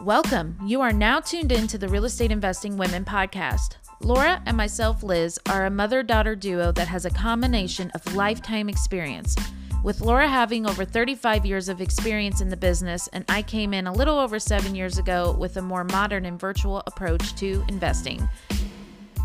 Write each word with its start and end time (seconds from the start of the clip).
Welcome. 0.00 0.58
You 0.64 0.80
are 0.80 0.92
now 0.92 1.20
tuned 1.20 1.52
in 1.52 1.68
to 1.68 1.78
the 1.78 1.88
Real 1.88 2.06
Estate 2.06 2.32
Investing 2.32 2.76
Women 2.76 3.04
podcast. 3.04 3.76
Laura 4.00 4.42
and 4.46 4.56
myself, 4.56 5.04
Liz, 5.04 5.38
are 5.48 5.66
a 5.66 5.70
mother 5.70 6.02
daughter 6.02 6.34
duo 6.34 6.72
that 6.72 6.88
has 6.88 7.04
a 7.04 7.10
combination 7.10 7.90
of 7.90 8.16
lifetime 8.16 8.68
experience. 8.68 9.36
With 9.84 10.00
Laura 10.00 10.26
having 10.26 10.66
over 10.66 10.84
35 10.84 11.46
years 11.46 11.68
of 11.68 11.80
experience 11.80 12.40
in 12.40 12.48
the 12.48 12.56
business, 12.56 13.08
and 13.12 13.24
I 13.28 13.42
came 13.42 13.72
in 13.72 13.86
a 13.86 13.92
little 13.92 14.18
over 14.18 14.40
seven 14.40 14.74
years 14.74 14.98
ago 14.98 15.36
with 15.38 15.56
a 15.56 15.62
more 15.62 15.84
modern 15.84 16.24
and 16.24 16.40
virtual 16.40 16.82
approach 16.86 17.36
to 17.36 17.64
investing. 17.68 18.28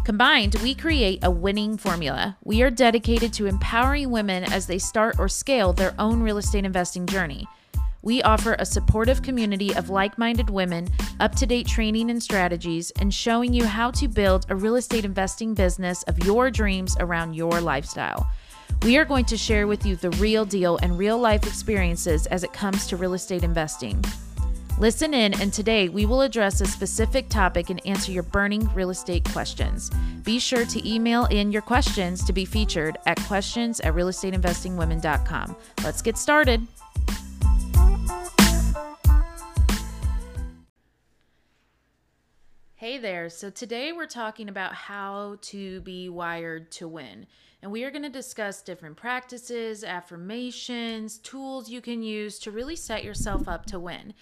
Combined, 0.04 0.56
we 0.62 0.76
create 0.76 1.24
a 1.24 1.32
winning 1.32 1.78
formula. 1.78 2.38
We 2.44 2.62
are 2.62 2.70
dedicated 2.70 3.34
to 3.34 3.48
empowering 3.48 4.12
women 4.12 4.44
as 4.44 4.68
they 4.68 4.80
start 4.80 5.18
or 5.18 5.28
scale 5.28 5.74
their 5.74 5.96
own 5.98 6.22
real 6.22 6.38
estate 6.38 6.66
investing 6.66 7.08
journey. 7.08 7.48
We 8.02 8.22
offer 8.24 8.56
a 8.60 8.66
supportive 8.66 9.22
community 9.22 9.76
of 9.76 9.90
like 9.90 10.18
minded 10.18 10.50
women, 10.50 10.88
up 11.20 11.36
to 11.36 11.46
date 11.46 11.68
training 11.68 12.10
and 12.10 12.22
strategies, 12.22 12.92
and 13.00 13.14
showing 13.14 13.54
you 13.54 13.66
how 13.66 13.92
to 13.92 14.08
build 14.08 14.46
a 14.50 14.56
real 14.56 14.76
estate 14.76 15.06
investing 15.06 15.54
business 15.54 16.04
of 16.04 16.24
your 16.26 16.52
dreams 16.52 16.96
around 17.00 17.34
your 17.34 17.60
lifestyle. 17.60 18.30
We 18.84 18.98
are 18.98 19.06
going 19.06 19.26
to 19.26 19.38
share 19.38 19.68
with 19.68 19.86
you 19.86 19.96
the 19.96 20.12
real 20.12 20.46
deal 20.46 20.78
and 20.82 20.98
real 20.98 21.18
life 21.18 21.46
experiences 21.46 22.28
as 22.28 22.44
it 22.44 22.54
comes 22.54 22.88
to 22.88 22.98
real 22.98 23.14
estate 23.14 23.44
investing. 23.44 24.04
Listen 24.80 25.16
in, 25.16 25.34
and 25.42 25.52
today 25.52 25.90
we 25.90 26.06
will 26.06 26.22
address 26.22 26.62
a 26.62 26.66
specific 26.68 27.30
topic 27.30 27.72
and 27.72 27.84
answer 27.88 28.12
your 28.12 28.22
burning 28.22 28.72
real 28.76 28.92
estate 28.92 29.28
questions. 29.32 29.90
Be 30.24 30.38
sure 30.38 30.66
to 30.66 30.88
email 30.88 31.26
in 31.26 31.52
your 31.52 31.64
questions 31.64 32.24
to 32.26 32.34
be 32.34 32.46
featured 32.46 32.98
at 33.08 33.20
questions 33.22 33.80
at 33.80 33.96
realestateinvestingwomen.com. 33.96 35.56
Let's 35.84 36.04
get 36.04 36.16
started. 36.16 36.68
Hey 42.88 43.00
there. 43.00 43.30
So 43.30 43.50
today 43.50 43.92
we're 43.92 44.06
talking 44.06 44.48
about 44.48 44.74
how 44.74 45.40
to 45.42 45.82
be 45.82 46.08
wired 46.08 46.72
to 46.72 46.88
win. 46.88 47.28
And 47.62 47.70
we 47.70 47.84
are 47.84 47.92
going 47.92 48.04
to 48.04 48.10
discuss 48.10 48.62
different 48.62 48.96
practices, 48.96 49.84
affirmations, 49.84 51.18
tools 51.18 51.70
you 51.70 51.82
can 51.82 52.02
use 52.02 52.40
to 52.40 52.52
really 52.52 52.78
set 52.78 53.04
yourself 53.04 53.46
up 53.50 53.66
to 53.66 53.78
win. 53.78 54.14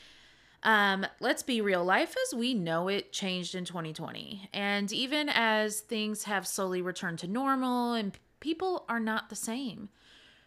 Um, 0.63 1.05
let's 1.19 1.43
be 1.43 1.61
real, 1.61 1.83
life 1.83 2.15
as 2.25 2.33
we 2.35 2.55
know 2.55 2.87
it 2.87 3.13
changed 3.13 3.53
in 3.53 3.65
2020. 3.65 4.49
And 4.51 4.91
even 4.91 5.29
as 5.29 5.81
things 5.81 6.23
have 6.23 6.47
slowly 6.47 6.81
returned 6.81 7.19
to 7.19 7.27
normal 7.27 7.93
and 7.93 8.17
people 8.39 8.83
are 8.89 8.99
not 8.99 9.29
the 9.29 9.35
same, 9.35 9.89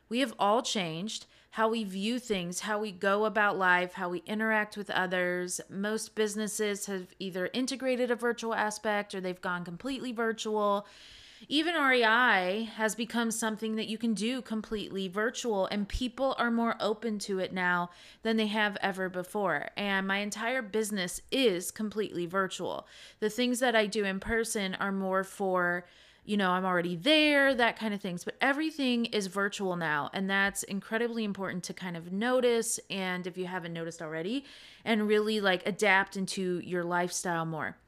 we 0.08 0.18
have 0.18 0.34
all 0.40 0.62
changed 0.62 1.26
how 1.58 1.68
we 1.68 1.82
view 1.82 2.20
things, 2.20 2.60
how 2.60 2.78
we 2.78 2.92
go 2.92 3.24
about 3.24 3.58
life, 3.58 3.94
how 3.94 4.08
we 4.08 4.22
interact 4.26 4.76
with 4.76 4.88
others. 4.90 5.60
Most 5.68 6.14
businesses 6.14 6.86
have 6.86 7.08
either 7.18 7.50
integrated 7.52 8.12
a 8.12 8.14
virtual 8.14 8.54
aspect 8.54 9.12
or 9.12 9.20
they've 9.20 9.40
gone 9.40 9.64
completely 9.64 10.12
virtual. 10.12 10.86
Even 11.48 11.74
REI 11.74 12.70
has 12.76 12.94
become 12.94 13.32
something 13.32 13.74
that 13.74 13.88
you 13.88 13.98
can 13.98 14.14
do 14.14 14.40
completely 14.40 15.08
virtual, 15.08 15.66
and 15.66 15.88
people 15.88 16.36
are 16.38 16.52
more 16.52 16.76
open 16.78 17.18
to 17.18 17.40
it 17.40 17.52
now 17.52 17.90
than 18.22 18.36
they 18.36 18.46
have 18.46 18.76
ever 18.80 19.08
before. 19.08 19.70
And 19.76 20.06
my 20.06 20.18
entire 20.18 20.62
business 20.62 21.22
is 21.32 21.72
completely 21.72 22.26
virtual. 22.26 22.86
The 23.18 23.30
things 23.30 23.58
that 23.58 23.74
I 23.74 23.86
do 23.86 24.04
in 24.04 24.20
person 24.20 24.76
are 24.76 24.92
more 24.92 25.24
for 25.24 25.86
you 26.28 26.36
know, 26.36 26.50
I'm 26.50 26.66
already 26.66 26.94
there, 26.94 27.54
that 27.54 27.78
kind 27.78 27.94
of 27.94 28.02
things. 28.02 28.22
But 28.22 28.36
everything 28.42 29.06
is 29.06 29.28
virtual 29.28 29.76
now. 29.76 30.10
And 30.12 30.28
that's 30.28 30.62
incredibly 30.62 31.24
important 31.24 31.64
to 31.64 31.72
kind 31.72 31.96
of 31.96 32.12
notice. 32.12 32.78
And 32.90 33.26
if 33.26 33.38
you 33.38 33.46
haven't 33.46 33.72
noticed 33.72 34.02
already, 34.02 34.44
and 34.84 35.08
really 35.08 35.40
like 35.40 35.66
adapt 35.66 36.18
into 36.18 36.60
your 36.62 36.84
lifestyle 36.84 37.46
more. 37.46 37.78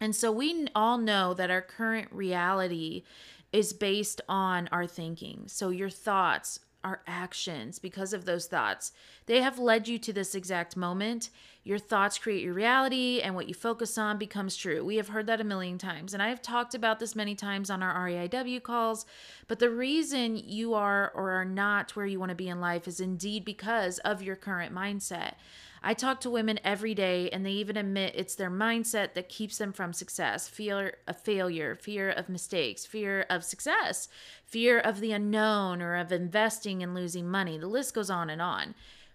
And 0.00 0.14
so 0.14 0.32
we 0.32 0.66
all 0.74 0.98
know 0.98 1.34
that 1.34 1.52
our 1.52 1.62
current 1.62 2.08
reality 2.10 3.04
is 3.52 3.72
based 3.72 4.20
on 4.28 4.68
our 4.72 4.86
thinking. 4.86 5.44
So 5.46 5.68
your 5.70 5.88
thoughts, 5.88 6.58
our 6.88 7.02
actions 7.06 7.78
because 7.78 8.14
of 8.14 8.24
those 8.24 8.46
thoughts. 8.46 8.92
They 9.26 9.42
have 9.42 9.58
led 9.58 9.86
you 9.86 9.98
to 9.98 10.12
this 10.12 10.34
exact 10.34 10.74
moment. 10.74 11.28
Your 11.62 11.78
thoughts 11.78 12.16
create 12.16 12.42
your 12.42 12.54
reality, 12.54 13.20
and 13.20 13.34
what 13.34 13.46
you 13.46 13.52
focus 13.52 13.98
on 13.98 14.16
becomes 14.16 14.56
true. 14.56 14.82
We 14.82 14.96
have 14.96 15.08
heard 15.08 15.26
that 15.26 15.40
a 15.40 15.44
million 15.44 15.76
times, 15.76 16.14
and 16.14 16.22
I 16.22 16.30
have 16.30 16.40
talked 16.40 16.74
about 16.74 16.98
this 16.98 17.14
many 17.14 17.34
times 17.34 17.68
on 17.68 17.82
our 17.82 18.08
REIW 18.08 18.62
calls. 18.62 19.04
But 19.48 19.58
the 19.58 19.68
reason 19.68 20.36
you 20.36 20.72
are 20.72 21.12
or 21.14 21.32
are 21.32 21.44
not 21.44 21.94
where 21.94 22.06
you 22.06 22.18
want 22.18 22.30
to 22.30 22.34
be 22.34 22.48
in 22.48 22.58
life 22.58 22.88
is 22.88 23.00
indeed 23.00 23.44
because 23.44 23.98
of 23.98 24.22
your 24.22 24.36
current 24.36 24.74
mindset. 24.74 25.34
I 25.82 25.94
talk 25.94 26.20
to 26.20 26.30
women 26.30 26.58
every 26.64 26.94
day, 26.94 27.30
and 27.30 27.46
they 27.46 27.52
even 27.52 27.76
admit 27.76 28.14
it's 28.16 28.34
their 28.34 28.50
mindset 28.50 29.14
that 29.14 29.28
keeps 29.28 29.58
them 29.58 29.72
from 29.72 29.92
success 29.92 30.48
fear 30.48 30.98
of 31.06 31.20
failure, 31.20 31.74
fear 31.74 32.10
of 32.10 32.28
mistakes, 32.28 32.84
fear 32.84 33.26
of 33.30 33.44
success, 33.44 34.08
fear 34.44 34.78
of 34.78 35.00
the 35.00 35.12
unknown, 35.12 35.80
or 35.80 35.96
of 35.96 36.10
investing 36.12 36.82
and 36.82 36.94
losing 36.94 37.28
money. 37.28 37.58
The 37.58 37.66
list 37.66 37.94
goes 37.94 38.10
on 38.10 38.30
and 38.30 38.42
on. 38.42 38.74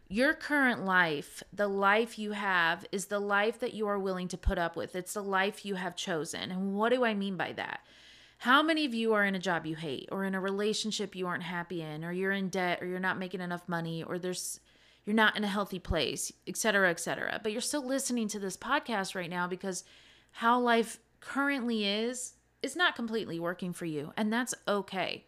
Your 0.10 0.34
current 0.34 0.86
life, 0.86 1.42
the 1.52 1.68
life 1.68 2.20
you 2.20 2.34
have, 2.34 2.86
is 2.92 3.06
the 3.06 3.20
life 3.20 3.60
that 3.60 3.74
you 3.74 3.88
are 3.88 3.98
willing 3.98 4.28
to 4.28 4.38
put 4.38 4.58
up 4.58 4.76
with. 4.76 4.96
It's 4.96 5.14
the 5.14 5.24
life 5.24 5.66
you 5.66 5.76
have 5.76 5.96
chosen. 5.96 6.52
And 6.52 6.76
what 6.76 6.90
do 6.90 7.04
I 7.04 7.14
mean 7.14 7.36
by 7.36 7.54
that? 7.54 7.80
How 8.40 8.62
many 8.62 8.86
of 8.86 8.94
you 8.94 9.14
are 9.14 9.24
in 9.24 9.36
a 9.36 9.40
job 9.40 9.66
you 9.66 9.76
hate, 9.76 10.10
or 10.12 10.26
in 10.26 10.36
a 10.36 10.40
relationship 10.40 11.16
you 11.16 11.26
aren't 11.28 11.44
happy 11.44 11.82
in, 11.82 12.04
or 12.04 12.12
you're 12.12 12.34
in 12.34 12.50
debt, 12.50 12.80
or 12.82 12.86
you're 12.86 13.00
not 13.00 13.18
making 13.18 13.42
enough 13.42 13.68
money, 13.68 14.04
or 14.04 14.20
there's 14.20 14.60
you're 15.06 15.16
not 15.16 15.36
in 15.36 15.44
a 15.44 15.48
healthy 15.48 15.80
place, 15.80 16.32
et 16.48 16.58
cetera, 16.58 16.90
et 16.90 17.00
cetera. 17.00 17.40
But 17.42 17.52
you're 17.52 17.62
still 17.62 17.86
listening 17.86 18.28
to 18.30 18.40
this 18.40 18.58
podcast 18.58 19.16
right 19.16 19.30
now 19.30 19.48
because 19.48 19.84
how 20.32 20.60
life 20.60 21.00
currently 21.20 21.86
is 21.86 22.34
is 22.62 22.76
not 22.76 22.96
completely 22.96 23.40
working 23.40 23.74
for 23.74 23.86
you, 23.86 24.14
and 24.16 24.32
that's 24.32 24.54
okay. 24.68 25.26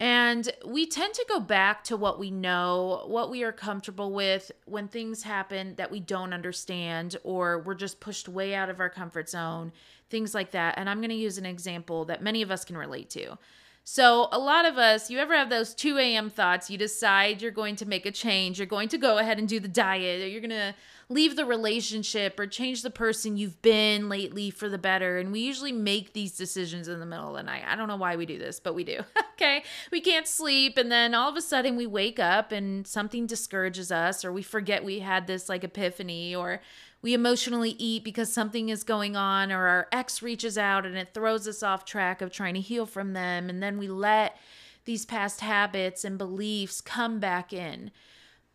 And 0.00 0.50
we 0.66 0.86
tend 0.86 1.14
to 1.14 1.24
go 1.28 1.38
back 1.38 1.84
to 1.84 1.96
what 1.96 2.18
we 2.18 2.30
know, 2.30 3.04
what 3.06 3.30
we 3.30 3.44
are 3.44 3.52
comfortable 3.52 4.12
with 4.12 4.50
when 4.66 4.88
things 4.88 5.22
happen 5.22 5.76
that 5.76 5.90
we 5.90 6.00
don't 6.00 6.34
understand 6.34 7.16
or 7.22 7.60
we're 7.60 7.74
just 7.74 8.00
pushed 8.00 8.28
way 8.28 8.54
out 8.54 8.68
of 8.68 8.80
our 8.80 8.90
comfort 8.90 9.30
zone, 9.30 9.72
things 10.10 10.34
like 10.34 10.50
that. 10.50 10.74
And 10.76 10.90
I'm 10.90 10.98
going 10.98 11.10
to 11.10 11.16
use 11.16 11.38
an 11.38 11.46
example 11.46 12.06
that 12.06 12.22
many 12.22 12.42
of 12.42 12.50
us 12.50 12.64
can 12.64 12.76
relate 12.76 13.08
to. 13.10 13.38
So, 13.86 14.28
a 14.32 14.38
lot 14.38 14.64
of 14.64 14.78
us, 14.78 15.10
you 15.10 15.18
ever 15.18 15.34
have 15.34 15.50
those 15.50 15.74
2 15.74 15.98
a.m. 15.98 16.30
thoughts? 16.30 16.70
You 16.70 16.78
decide 16.78 17.42
you're 17.42 17.50
going 17.50 17.76
to 17.76 17.86
make 17.86 18.06
a 18.06 18.10
change, 18.10 18.58
you're 18.58 18.66
going 18.66 18.88
to 18.88 18.98
go 18.98 19.18
ahead 19.18 19.38
and 19.38 19.46
do 19.46 19.60
the 19.60 19.68
diet, 19.68 20.22
or 20.22 20.26
you're 20.26 20.40
going 20.40 20.48
to 20.48 20.74
leave 21.08 21.36
the 21.36 21.44
relationship 21.44 22.38
or 22.38 22.46
change 22.46 22.82
the 22.82 22.90
person 22.90 23.36
you've 23.36 23.60
been 23.62 24.08
lately 24.08 24.50
for 24.50 24.68
the 24.68 24.78
better. 24.78 25.18
And 25.18 25.32
we 25.32 25.40
usually 25.40 25.72
make 25.72 26.12
these 26.12 26.36
decisions 26.36 26.88
in 26.88 27.00
the 27.00 27.06
middle 27.06 27.28
of 27.28 27.34
the 27.36 27.42
night. 27.42 27.64
I 27.66 27.76
don't 27.76 27.88
know 27.88 27.96
why 27.96 28.16
we 28.16 28.26
do 28.26 28.38
this, 28.38 28.60
but 28.60 28.74
we 28.74 28.84
do. 28.84 29.00
okay. 29.34 29.64
We 29.90 30.00
can't 30.00 30.26
sleep. 30.26 30.78
And 30.78 30.90
then 30.90 31.14
all 31.14 31.28
of 31.28 31.36
a 31.36 31.42
sudden 31.42 31.76
we 31.76 31.86
wake 31.86 32.18
up 32.18 32.52
and 32.52 32.86
something 32.86 33.26
discourages 33.26 33.92
us, 33.92 34.24
or 34.24 34.32
we 34.32 34.42
forget 34.42 34.84
we 34.84 35.00
had 35.00 35.26
this 35.26 35.48
like 35.48 35.64
epiphany, 35.64 36.34
or 36.34 36.60
we 37.04 37.12
emotionally 37.12 37.76
eat 37.78 38.02
because 38.02 38.32
something 38.32 38.70
is 38.70 38.82
going 38.82 39.14
on 39.14 39.52
or 39.52 39.66
our 39.66 39.88
ex 39.92 40.22
reaches 40.22 40.56
out 40.56 40.86
and 40.86 40.96
it 40.96 41.12
throws 41.12 41.46
us 41.46 41.62
off 41.62 41.84
track 41.84 42.22
of 42.22 42.32
trying 42.32 42.54
to 42.54 42.60
heal 42.60 42.86
from 42.86 43.12
them 43.12 43.50
and 43.50 43.62
then 43.62 43.76
we 43.76 43.86
let 43.88 44.38
these 44.86 45.04
past 45.04 45.42
habits 45.42 46.02
and 46.02 46.16
beliefs 46.16 46.80
come 46.80 47.20
back 47.20 47.52
in 47.52 47.90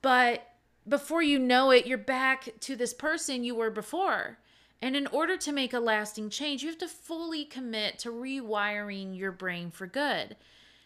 but 0.02 0.49
before 0.90 1.22
you 1.22 1.40
know 1.40 1.72
it 1.72 1.86
you're 1.86 1.98
back 1.98 2.50
to 2.60 2.76
this 2.76 2.94
person 2.94 3.44
you 3.44 3.56
were 3.56 3.70
before 3.70 4.40
and 4.82 4.96
in 4.96 5.08
order 5.08 5.38
to 5.38 5.52
make 5.52 5.74
a 5.74 5.80
lasting 5.80 6.30
change 6.30 6.64
you 6.64 6.70
have 6.70 6.78
to 6.78 6.88
fully 6.88 7.46
commit 7.46 8.00
to 8.00 8.12
rewiring 8.12 9.18
your 9.18 9.32
brain 9.32 9.70
for 9.72 9.88
good 9.88 10.36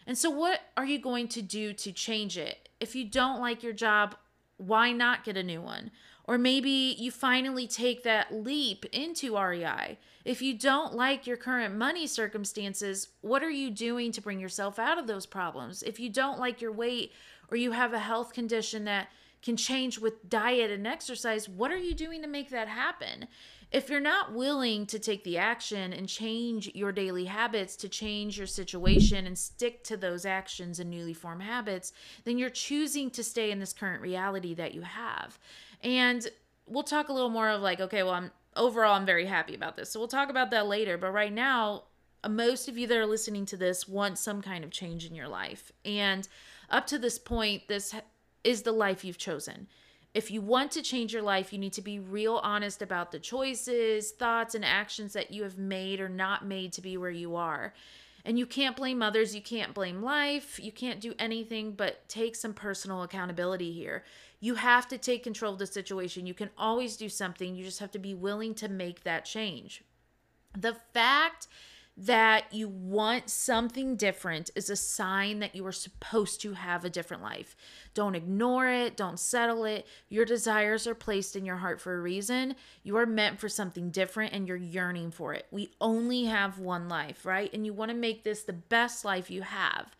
and 0.06 0.16
so 0.18 0.28
what 0.28 0.60
are 0.76 0.84
you 0.84 0.98
going 0.98 1.26
to 1.26 1.40
do 1.40 1.72
to 1.72 1.90
change 1.90 2.36
it 2.36 2.68
if 2.80 2.94
you 2.94 3.04
don't 3.04 3.40
like 3.40 3.62
your 3.62 3.72
job 3.72 4.14
why 4.58 4.92
not 4.92 5.24
get 5.24 5.36
a 5.36 5.42
new 5.42 5.60
one 5.60 5.90
or 6.26 6.38
maybe 6.38 6.96
you 6.98 7.10
finally 7.10 7.66
take 7.66 8.02
that 8.02 8.34
leap 8.34 8.86
into 8.86 9.38
REI. 9.38 9.98
If 10.24 10.40
you 10.40 10.58
don't 10.58 10.94
like 10.94 11.26
your 11.26 11.36
current 11.36 11.76
money 11.76 12.06
circumstances, 12.06 13.08
what 13.20 13.42
are 13.42 13.50
you 13.50 13.70
doing 13.70 14.10
to 14.12 14.22
bring 14.22 14.40
yourself 14.40 14.78
out 14.78 14.96
of 14.96 15.06
those 15.06 15.26
problems? 15.26 15.82
If 15.82 16.00
you 16.00 16.08
don't 16.08 16.38
like 16.38 16.62
your 16.62 16.72
weight 16.72 17.12
or 17.50 17.58
you 17.58 17.72
have 17.72 17.92
a 17.92 17.98
health 17.98 18.32
condition 18.32 18.84
that 18.84 19.08
can 19.44 19.56
change 19.58 19.98
with 19.98 20.28
diet 20.30 20.70
and 20.70 20.86
exercise, 20.86 21.48
what 21.48 21.70
are 21.70 21.78
you 21.78 21.94
doing 21.94 22.22
to 22.22 22.26
make 22.26 22.48
that 22.48 22.66
happen? 22.66 23.28
If 23.70 23.90
you're 23.90 24.00
not 24.00 24.32
willing 24.32 24.86
to 24.86 24.98
take 24.98 25.22
the 25.22 25.36
action 25.36 25.92
and 25.92 26.08
change 26.08 26.70
your 26.74 26.92
daily 26.92 27.26
habits 27.26 27.76
to 27.76 27.88
change 27.88 28.38
your 28.38 28.46
situation 28.46 29.26
and 29.26 29.36
stick 29.36 29.84
to 29.84 29.98
those 29.98 30.24
actions 30.24 30.80
and 30.80 30.90
newly 30.90 31.12
formed 31.12 31.42
habits, 31.42 31.92
then 32.24 32.38
you're 32.38 32.48
choosing 32.48 33.10
to 33.10 33.22
stay 33.22 33.50
in 33.50 33.58
this 33.58 33.74
current 33.74 34.00
reality 34.00 34.54
that 34.54 34.72
you 34.72 34.80
have. 34.80 35.38
And 35.82 36.26
we'll 36.66 36.82
talk 36.82 37.10
a 37.10 37.12
little 37.12 37.28
more 37.28 37.50
of 37.50 37.60
like, 37.60 37.80
okay, 37.80 38.02
well, 38.02 38.14
I'm 38.14 38.30
overall, 38.56 38.94
I'm 38.94 39.04
very 39.04 39.26
happy 39.26 39.54
about 39.54 39.76
this. 39.76 39.90
So 39.90 40.00
we'll 40.00 40.08
talk 40.08 40.30
about 40.30 40.52
that 40.52 40.66
later. 40.68 40.96
But 40.96 41.10
right 41.10 41.32
now, 41.32 41.82
most 42.26 42.68
of 42.68 42.78
you 42.78 42.86
that 42.86 42.96
are 42.96 43.06
listening 43.06 43.44
to 43.46 43.58
this 43.58 43.86
want 43.86 44.16
some 44.16 44.40
kind 44.40 44.64
of 44.64 44.70
change 44.70 45.04
in 45.04 45.14
your 45.14 45.28
life. 45.28 45.70
And 45.84 46.26
up 46.70 46.86
to 46.86 46.98
this 46.98 47.18
point, 47.18 47.68
this 47.68 47.94
is 48.44 48.62
the 48.62 48.72
life 48.72 49.04
you've 49.04 49.18
chosen. 49.18 49.66
if 50.14 50.30
you 50.30 50.40
want 50.40 50.70
to 50.70 50.80
change 50.82 51.12
your 51.12 51.22
life, 51.22 51.52
you 51.52 51.58
need 51.58 51.72
to 51.72 51.82
be 51.82 51.98
real 51.98 52.36
honest 52.44 52.80
about 52.80 53.10
the 53.10 53.18
choices, 53.18 54.12
thoughts, 54.12 54.54
and 54.54 54.64
actions 54.64 55.12
that 55.12 55.32
you 55.32 55.42
have 55.42 55.58
made 55.58 56.00
or 56.00 56.08
not 56.08 56.46
made 56.46 56.72
to 56.72 56.80
be 56.80 56.96
where 56.96 57.10
you 57.10 57.34
are. 57.34 57.74
And 58.24 58.38
you 58.38 58.46
can't 58.46 58.76
blame 58.76 59.02
others, 59.02 59.34
you 59.34 59.42
can't 59.42 59.74
blame 59.74 60.02
life, 60.02 60.58
you 60.62 60.72
can't 60.72 61.00
do 61.00 61.14
anything 61.18 61.72
but 61.72 62.08
take 62.08 62.36
some 62.36 62.54
personal 62.54 63.02
accountability 63.02 63.72
here. 63.72 64.04
You 64.40 64.54
have 64.54 64.86
to 64.88 64.98
take 64.98 65.24
control 65.24 65.54
of 65.54 65.58
the 65.58 65.66
situation. 65.66 66.26
You 66.26 66.32
can 66.32 66.50
always 66.56 66.96
do 66.96 67.08
something, 67.08 67.54
you 67.54 67.64
just 67.64 67.80
have 67.80 67.90
to 67.90 67.98
be 67.98 68.14
willing 68.14 68.54
to 68.54 68.68
make 68.68 69.02
that 69.02 69.24
change. 69.24 69.82
The 70.56 70.76
fact 70.94 71.48
that 71.96 72.52
you 72.52 72.66
want 72.68 73.30
something 73.30 73.94
different 73.94 74.50
is 74.56 74.68
a 74.68 74.74
sign 74.74 75.38
that 75.38 75.54
you 75.54 75.64
are 75.64 75.72
supposed 75.72 76.40
to 76.40 76.54
have 76.54 76.84
a 76.84 76.90
different 76.90 77.22
life. 77.22 77.54
Don't 77.94 78.16
ignore 78.16 78.68
it, 78.68 78.96
don't 78.96 79.18
settle 79.18 79.64
it. 79.64 79.86
Your 80.08 80.24
desires 80.24 80.88
are 80.88 80.94
placed 80.94 81.36
in 81.36 81.44
your 81.44 81.58
heart 81.58 81.80
for 81.80 81.94
a 81.94 82.00
reason. 82.00 82.56
You 82.82 82.96
are 82.96 83.06
meant 83.06 83.38
for 83.38 83.48
something 83.48 83.90
different 83.90 84.32
and 84.32 84.48
you're 84.48 84.56
yearning 84.56 85.12
for 85.12 85.34
it. 85.34 85.46
We 85.52 85.70
only 85.80 86.24
have 86.24 86.58
one 86.58 86.88
life, 86.88 87.24
right? 87.24 87.52
And 87.54 87.64
you 87.64 87.72
want 87.72 87.90
to 87.90 87.96
make 87.96 88.24
this 88.24 88.42
the 88.42 88.52
best 88.52 89.04
life 89.04 89.30
you 89.30 89.42
have. 89.42 89.94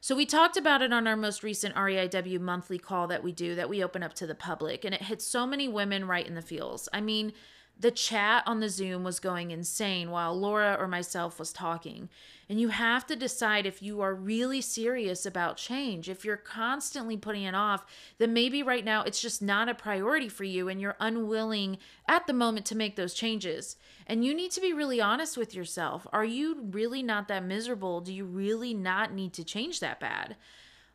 So 0.00 0.14
we 0.14 0.26
talked 0.26 0.56
about 0.56 0.82
it 0.82 0.92
on 0.92 1.06
our 1.06 1.16
most 1.16 1.42
recent 1.42 1.74
REIW 1.74 2.40
monthly 2.40 2.78
call 2.78 3.08
that 3.08 3.24
we 3.24 3.32
do 3.32 3.54
that 3.54 3.68
we 3.68 3.82
open 3.82 4.02
up 4.02 4.14
to 4.14 4.26
the 4.26 4.34
public 4.34 4.84
and 4.84 4.94
it 4.94 5.02
hits 5.02 5.24
so 5.24 5.46
many 5.46 5.66
women 5.66 6.06
right 6.06 6.26
in 6.26 6.34
the 6.34 6.42
feels. 6.42 6.88
I 6.92 7.00
mean, 7.00 7.32
the 7.80 7.90
chat 7.92 8.42
on 8.46 8.58
the 8.58 8.68
Zoom 8.68 9.04
was 9.04 9.20
going 9.20 9.50
insane 9.50 10.10
while 10.10 10.38
Laura 10.38 10.76
or 10.78 10.88
myself 10.88 11.38
was 11.38 11.52
talking. 11.52 12.08
And 12.48 12.60
you 12.60 12.68
have 12.68 13.06
to 13.06 13.14
decide 13.14 13.66
if 13.66 13.82
you 13.82 14.00
are 14.00 14.14
really 14.14 14.60
serious 14.60 15.24
about 15.24 15.58
change. 15.58 16.08
If 16.08 16.24
you're 16.24 16.36
constantly 16.36 17.16
putting 17.16 17.44
it 17.44 17.54
off, 17.54 17.84
then 18.18 18.32
maybe 18.32 18.62
right 18.62 18.84
now 18.84 19.02
it's 19.02 19.20
just 19.20 19.42
not 19.42 19.68
a 19.68 19.74
priority 19.74 20.28
for 20.28 20.44
you 20.44 20.68
and 20.68 20.80
you're 20.80 20.96
unwilling 20.98 21.78
at 22.08 22.26
the 22.26 22.32
moment 22.32 22.66
to 22.66 22.76
make 22.76 22.96
those 22.96 23.14
changes. 23.14 23.76
And 24.06 24.24
you 24.24 24.34
need 24.34 24.50
to 24.52 24.60
be 24.60 24.72
really 24.72 25.00
honest 25.00 25.36
with 25.36 25.54
yourself. 25.54 26.06
Are 26.12 26.24
you 26.24 26.66
really 26.70 27.02
not 27.02 27.28
that 27.28 27.44
miserable? 27.44 28.00
Do 28.00 28.12
you 28.12 28.24
really 28.24 28.74
not 28.74 29.12
need 29.12 29.34
to 29.34 29.44
change 29.44 29.78
that 29.80 30.00
bad? 30.00 30.36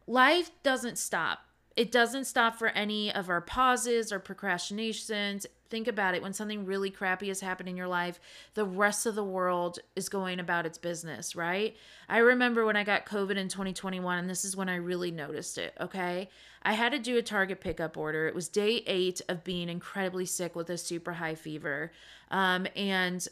Life 0.05 0.51
doesn't 0.63 0.97
stop. 0.97 1.45
It 1.75 1.91
doesn't 1.91 2.25
stop 2.25 2.55
for 2.55 2.67
any 2.69 3.11
of 3.11 3.29
our 3.29 3.41
pauses 3.41 4.11
or 4.11 4.19
procrastinations. 4.19 5.47
Think 5.69 5.87
about 5.87 6.13
it. 6.13 6.21
When 6.21 6.33
something 6.33 6.65
really 6.65 6.91
crappy 6.91 7.29
has 7.29 7.39
happened 7.39 7.67
in 7.67 7.75
your 7.75 7.87
life 7.87 8.19
the 8.53 8.65
rest 8.65 9.07
of 9.07 9.15
the 9.15 9.23
world 9.23 9.79
is 9.95 10.07
going 10.07 10.39
about 10.39 10.65
its 10.67 10.77
business 10.77 11.35
right? 11.35 11.75
I 12.07 12.19
remember 12.19 12.65
when 12.65 12.75
i 12.75 12.83
got 12.83 13.05
covid 13.05 13.37
in 13.37 13.47
2021 13.47 14.19
and 14.19 14.29
this 14.29 14.45
is 14.45 14.55
when 14.55 14.69
i 14.69 14.75
really 14.75 15.09
noticed 15.09 15.57
it 15.57 15.73
okay? 15.81 16.29
I 16.61 16.73
had 16.73 16.91
to 16.91 16.99
do 16.99 17.17
a 17.17 17.21
target 17.21 17.59
pickup 17.59 17.97
order. 17.97 18.27
It 18.27 18.35
was 18.35 18.47
day 18.47 18.83
eight 18.87 19.21
of 19.27 19.43
being 19.43 19.67
incredibly 19.67 20.25
sick 20.25 20.55
with 20.55 20.69
a 20.69 20.77
super 20.77 21.13
high 21.13 21.35
fever 21.35 21.91
um, 22.29 22.67
and 22.75 23.27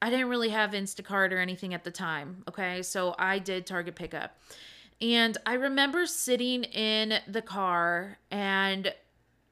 i 0.00 0.10
didn't 0.10 0.28
really 0.28 0.50
have 0.50 0.70
instacart 0.70 1.32
or 1.32 1.38
anything 1.38 1.74
at 1.74 1.82
the 1.82 1.90
time 1.90 2.44
okay? 2.48 2.82
So 2.82 3.16
i 3.18 3.40
did 3.40 3.66
target 3.66 3.96
pickup 3.96 4.36
and 5.00 5.36
I 5.44 5.54
remember 5.54 6.06
sitting 6.06 6.64
in 6.64 7.20
the 7.26 7.42
car 7.42 8.18
and 8.30 8.94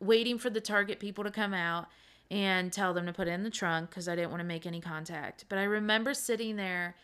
waiting 0.01 0.39
for 0.39 0.51
the 0.51 0.61
Target 0.61 0.99
people 0.99 1.25
to 1.25 1.31
come 1.31 1.55
out 1.55 1.87
and 2.31 2.73
tell 2.73 2.95
them 2.95 3.07
to 3.07 3.13
put 3.13 3.29
it 3.29 3.33
in 3.33 3.43
the 3.43 3.51
trunk 3.51 3.91
because 3.91 4.09
I 4.09 4.17
didn't 4.17 4.31
want 4.31 4.41
to 4.41 4.47
make 4.47 4.67
any 4.67 4.81
contact. 4.81 5.45
But 5.49 5.59
I 5.59 5.65
remember 5.65 6.15
sitting 6.15 6.57
there 6.57 6.97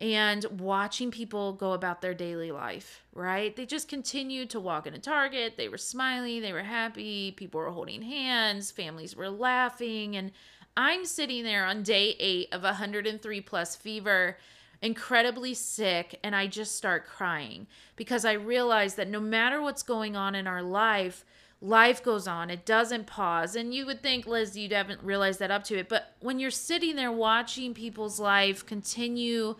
and 0.00 0.44
watching 0.60 1.10
people 1.10 1.54
go 1.54 1.72
about 1.72 2.02
their 2.02 2.14
daily 2.14 2.52
life, 2.52 3.02
right? 3.14 3.56
They 3.56 3.64
just 3.64 3.88
continued 3.88 4.50
to 4.50 4.60
walk 4.60 4.86
into 4.86 4.98
Target. 4.98 5.56
They 5.56 5.68
were 5.68 5.78
smiling, 5.78 6.42
they 6.42 6.52
were 6.52 6.62
happy, 6.62 7.32
people 7.32 7.60
were 7.60 7.70
holding 7.70 8.02
hands, 8.02 8.70
families 8.70 9.16
were 9.16 9.30
laughing. 9.30 10.16
And 10.16 10.32
I'm 10.76 11.04
sitting 11.06 11.44
there 11.44 11.64
on 11.64 11.82
day 11.82 12.14
eight 12.20 12.48
of 12.52 12.62
103 12.62 13.40
plus 13.40 13.74
fever, 13.74 14.36
incredibly 14.82 15.54
sick, 15.54 16.18
and 16.22 16.34
I 16.34 16.46
just 16.46 16.76
start 16.76 17.06
crying 17.06 17.66
because 17.96 18.24
I 18.24 18.32
realize 18.32 18.94
that 18.94 19.08
no 19.08 19.20
matter 19.20 19.60
what's 19.60 19.82
going 19.82 20.16
on 20.16 20.34
in 20.34 20.46
our 20.46 20.62
life, 20.62 21.24
life 21.60 22.02
goes 22.02 22.26
on. 22.26 22.50
It 22.50 22.66
doesn't 22.66 23.06
pause. 23.06 23.56
And 23.56 23.74
you 23.74 23.86
would 23.86 24.02
think 24.02 24.26
liz 24.26 24.56
you 24.56 24.68
haven't 24.70 25.02
realized 25.02 25.38
that 25.40 25.50
up 25.50 25.64
to 25.64 25.78
it. 25.78 25.88
But 25.88 26.14
when 26.20 26.38
you're 26.38 26.50
sitting 26.50 26.96
there 26.96 27.12
watching 27.12 27.74
people's 27.74 28.20
life 28.20 28.64
continue 28.64 29.56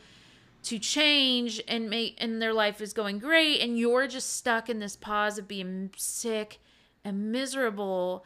to 0.65 0.79
change 0.79 1.63
and 1.69 1.89
make 1.89 2.17
and 2.19 2.43
their 2.43 2.53
life 2.53 2.81
is 2.81 2.93
going 2.93 3.19
great 3.19 3.61
and 3.61 3.79
you're 3.79 4.09
just 4.09 4.37
stuck 4.37 4.69
in 4.69 4.81
this 4.81 4.97
pause 4.97 5.39
of 5.39 5.47
being 5.47 5.91
sick 5.97 6.59
and 7.05 7.31
miserable 7.31 8.25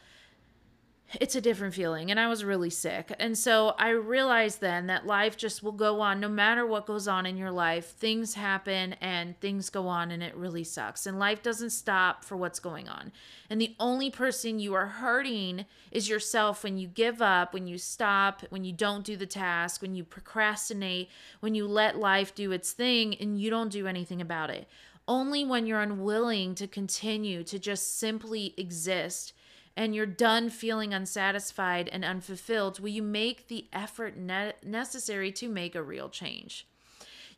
it's 1.19 1.35
a 1.35 1.41
different 1.41 1.75
feeling. 1.75 2.11
And 2.11 2.21
I 2.21 2.29
was 2.29 2.45
really 2.45 2.71
sick. 2.71 3.13
And 3.19 3.37
so 3.37 3.75
I 3.79 3.91
realized 3.91 4.61
then 4.61 4.87
that 4.87 5.07
life 5.07 5.37
just 5.37 5.63
will 5.63 5.73
go 5.73 6.01
on 6.01 6.21
no 6.21 6.29
matter 6.29 6.65
what 6.65 6.87
goes 6.87 7.09
on 7.09 7.27
in 7.27 7.37
your 7.37 7.51
life. 7.51 7.87
Things 7.87 8.35
happen 8.35 8.95
and 9.01 9.39
things 9.41 9.71
go 9.71 9.89
on, 9.89 10.11
and 10.11 10.23
it 10.23 10.37
really 10.37 10.63
sucks. 10.63 11.07
And 11.07 11.19
life 11.19 11.43
doesn't 11.43 11.71
stop 11.71 12.25
for 12.25 12.37
what's 12.37 12.61
going 12.61 12.89
on. 12.89 13.11
And 13.49 13.61
the 13.61 13.75
only 13.81 14.11
person 14.11 14.61
you 14.61 14.75
are 14.75 14.87
hurting 14.87 15.67
is 15.91 16.09
yourself 16.09 16.63
when 16.63 16.79
you 16.79 16.87
give 16.87 17.21
up, 17.21 17.53
when 17.53 17.67
you 17.67 17.79
stop, 17.79 18.43
when 18.51 18.65
you 18.65 18.73
don't 18.73 19.05
do 19.05 19.17
the 19.17 19.27
task, 19.27 19.83
when 19.83 19.95
you 19.95 20.05
procrastinate, 20.05 21.11
when 21.41 21.55
you 21.55 21.67
let 21.67 21.99
life 21.99 22.35
do 22.35 22.53
its 22.53 22.73
thing 22.73 23.17
and 23.17 23.41
you 23.41 23.51
don't 23.51 23.73
do 23.73 23.87
anything 23.87 24.21
about 24.21 24.51
it. 24.51 24.69
Only 25.09 25.45
when 25.45 25.67
you're 25.67 25.81
unwilling 25.81 26.55
to 26.55 26.69
continue 26.69 27.43
to 27.45 27.59
just 27.59 27.99
simply 27.99 28.55
exist 28.57 29.33
and 29.81 29.95
you're 29.95 30.05
done 30.05 30.51
feeling 30.51 30.93
unsatisfied 30.93 31.89
and 31.89 32.05
unfulfilled, 32.05 32.81
will 32.81 32.91
you 32.91 33.03
make 33.03 33.49
the 33.49 33.67
effort 33.73 34.15
ne- 34.15 34.53
necessary 34.63 35.33
to 35.33 35.49
make 35.49 35.75
a 35.75 35.83
real 35.83 36.11
change? 36.11 36.67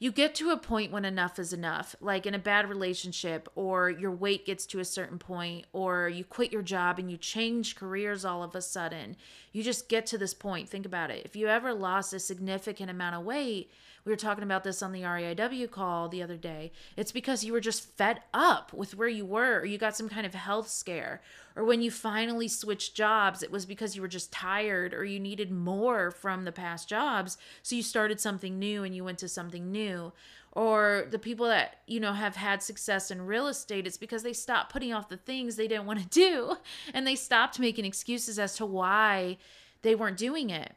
You 0.00 0.10
get 0.10 0.34
to 0.34 0.50
a 0.50 0.56
point 0.56 0.90
when 0.90 1.04
enough 1.04 1.38
is 1.38 1.52
enough, 1.52 1.94
like 2.00 2.26
in 2.26 2.34
a 2.34 2.40
bad 2.40 2.68
relationship, 2.68 3.48
or 3.54 3.90
your 3.90 4.10
weight 4.10 4.44
gets 4.44 4.66
to 4.66 4.80
a 4.80 4.84
certain 4.84 5.20
point, 5.20 5.66
or 5.72 6.08
you 6.08 6.24
quit 6.24 6.50
your 6.50 6.62
job 6.62 6.98
and 6.98 7.08
you 7.08 7.16
change 7.16 7.76
careers 7.76 8.24
all 8.24 8.42
of 8.42 8.56
a 8.56 8.60
sudden. 8.60 9.14
You 9.52 9.62
just 9.62 9.88
get 9.88 10.04
to 10.06 10.18
this 10.18 10.34
point. 10.34 10.68
Think 10.68 10.84
about 10.84 11.12
it. 11.12 11.24
If 11.24 11.36
you 11.36 11.46
ever 11.46 11.72
lost 11.72 12.12
a 12.12 12.18
significant 12.18 12.90
amount 12.90 13.14
of 13.14 13.24
weight, 13.24 13.70
we 14.04 14.10
were 14.10 14.16
talking 14.16 14.42
about 14.42 14.64
this 14.64 14.82
on 14.82 14.92
the 14.92 15.02
REIW 15.02 15.70
call 15.70 16.08
the 16.08 16.22
other 16.22 16.36
day. 16.36 16.72
It's 16.96 17.12
because 17.12 17.44
you 17.44 17.52
were 17.52 17.60
just 17.60 17.96
fed 17.96 18.20
up 18.34 18.72
with 18.72 18.96
where 18.96 19.08
you 19.08 19.24
were, 19.24 19.60
or 19.60 19.64
you 19.64 19.78
got 19.78 19.96
some 19.96 20.08
kind 20.08 20.26
of 20.26 20.34
health 20.34 20.68
scare, 20.68 21.20
or 21.54 21.64
when 21.64 21.82
you 21.82 21.90
finally 21.90 22.48
switched 22.48 22.96
jobs, 22.96 23.42
it 23.42 23.52
was 23.52 23.64
because 23.64 23.94
you 23.94 24.02
were 24.02 24.08
just 24.08 24.32
tired 24.32 24.92
or 24.92 25.04
you 25.04 25.20
needed 25.20 25.52
more 25.52 26.10
from 26.10 26.44
the 26.44 26.52
past 26.52 26.88
jobs. 26.88 27.36
So 27.62 27.76
you 27.76 27.82
started 27.82 28.20
something 28.20 28.58
new 28.58 28.82
and 28.82 28.94
you 28.94 29.04
went 29.04 29.18
to 29.18 29.28
something 29.28 29.70
new. 29.70 30.12
Or 30.54 31.06
the 31.10 31.18
people 31.18 31.46
that, 31.46 31.78
you 31.86 32.00
know, 32.00 32.12
have 32.12 32.36
had 32.36 32.62
success 32.62 33.10
in 33.10 33.22
real 33.22 33.46
estate, 33.46 33.86
it's 33.86 33.96
because 33.96 34.22
they 34.22 34.34
stopped 34.34 34.72
putting 34.72 34.92
off 34.92 35.08
the 35.08 35.16
things 35.16 35.56
they 35.56 35.68
didn't 35.68 35.86
want 35.86 36.00
to 36.00 36.08
do 36.08 36.56
and 36.92 37.06
they 37.06 37.14
stopped 37.14 37.60
making 37.60 37.84
excuses 37.84 38.38
as 38.38 38.56
to 38.56 38.66
why 38.66 39.38
they 39.82 39.94
weren't 39.94 40.18
doing 40.18 40.50
it 40.50 40.72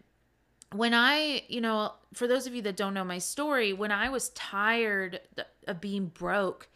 when 0.74 0.94
I, 0.94 1.44
you 1.48 1.62
know, 1.62 1.94
for 2.14 2.28
those 2.28 2.48
of 2.48 2.56
you 2.56 2.62
that 2.64 2.78
don't 2.78 2.94
know 2.94 3.04
my 3.04 3.18
story, 3.18 3.74
when 3.74 3.92
I 3.92 4.10
was 4.10 4.30
tired 4.30 5.22
of 5.68 5.82
being 5.82 6.08
broke 6.08 6.70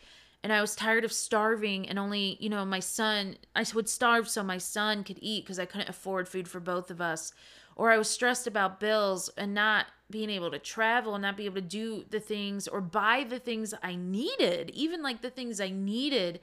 and 0.43 0.53
I 0.53 0.61
was 0.61 0.75
tired 0.75 1.03
of 1.03 1.11
starving 1.11 1.87
and 1.89 1.99
only, 1.99 2.37
you 2.39 2.49
know, 2.49 2.63
my 2.65 2.79
son, 2.79 3.37
I 3.55 3.65
would 3.73 3.89
starve 3.89 4.29
so 4.29 4.43
my 4.43 4.57
son 4.57 5.03
could 5.03 5.19
eat 5.21 5.43
because 5.43 5.59
I 5.59 5.65
couldn't 5.65 5.89
afford 5.89 6.27
food 6.27 6.47
for 6.47 6.59
both 6.59 6.91
of 6.91 7.01
us. 7.01 7.33
Or 7.75 7.91
I 7.91 7.97
was 7.97 8.09
stressed 8.09 8.47
about 8.47 8.79
bills 8.79 9.29
and 9.37 9.53
not 9.53 9.87
being 10.09 10.29
able 10.29 10.51
to 10.51 10.59
travel 10.59 11.15
and 11.15 11.21
not 11.21 11.37
be 11.37 11.45
able 11.45 11.55
to 11.55 11.61
do 11.61 12.03
the 12.09 12.19
things 12.19 12.67
or 12.67 12.81
buy 12.81 13.25
the 13.27 13.39
things 13.39 13.73
I 13.81 13.95
needed, 13.95 14.69
even 14.71 15.01
like 15.01 15.21
the 15.21 15.29
things 15.29 15.61
I 15.61 15.69
needed. 15.69 16.39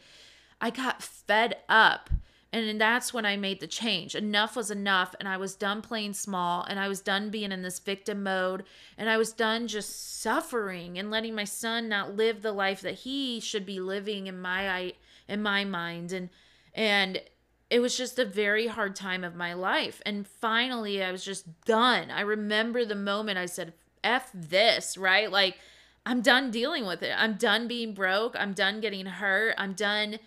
I 0.60 0.70
got 0.70 1.02
fed 1.02 1.56
up 1.68 2.10
and 2.52 2.80
that's 2.80 3.12
when 3.12 3.26
I 3.26 3.36
made 3.36 3.60
the 3.60 3.66
change. 3.66 4.14
Enough 4.14 4.56
was 4.56 4.70
enough. 4.70 5.14
And 5.18 5.28
I 5.28 5.36
was 5.36 5.54
done 5.54 5.82
playing 5.82 6.14
small. 6.14 6.62
And 6.62 6.78
I 6.78 6.88
was 6.88 7.00
done 7.00 7.30
being 7.30 7.52
in 7.52 7.62
this 7.62 7.78
victim 7.78 8.22
mode. 8.22 8.64
And 8.96 9.10
I 9.10 9.16
was 9.16 9.32
done 9.32 9.66
just 9.68 10.20
suffering 10.22 10.98
and 10.98 11.10
letting 11.10 11.34
my 11.34 11.44
son 11.44 11.88
not 11.88 12.14
live 12.14 12.42
the 12.42 12.52
life 12.52 12.80
that 12.82 12.94
he 12.94 13.40
should 13.40 13.66
be 13.66 13.80
living 13.80 14.26
in 14.26 14.40
my 14.40 14.94
in 15.28 15.42
my 15.42 15.64
mind. 15.64 16.12
And 16.12 16.30
and 16.72 17.20
it 17.68 17.80
was 17.80 17.96
just 17.96 18.18
a 18.18 18.24
very 18.24 18.68
hard 18.68 18.94
time 18.94 19.24
of 19.24 19.34
my 19.34 19.52
life. 19.52 20.00
And 20.06 20.26
finally 20.26 21.02
I 21.02 21.10
was 21.10 21.24
just 21.24 21.62
done. 21.64 22.10
I 22.10 22.20
remember 22.20 22.84
the 22.84 22.94
moment 22.94 23.38
I 23.38 23.46
said, 23.46 23.72
F 24.04 24.30
this, 24.32 24.96
right? 24.96 25.30
Like 25.30 25.58
I'm 26.06 26.22
done 26.22 26.52
dealing 26.52 26.86
with 26.86 27.02
it. 27.02 27.12
I'm 27.18 27.34
done 27.34 27.66
being 27.66 27.92
broke. 27.92 28.36
I'm 28.38 28.52
done 28.52 28.80
getting 28.80 29.06
hurt. 29.06 29.56
I'm 29.58 29.72
done 29.72 30.20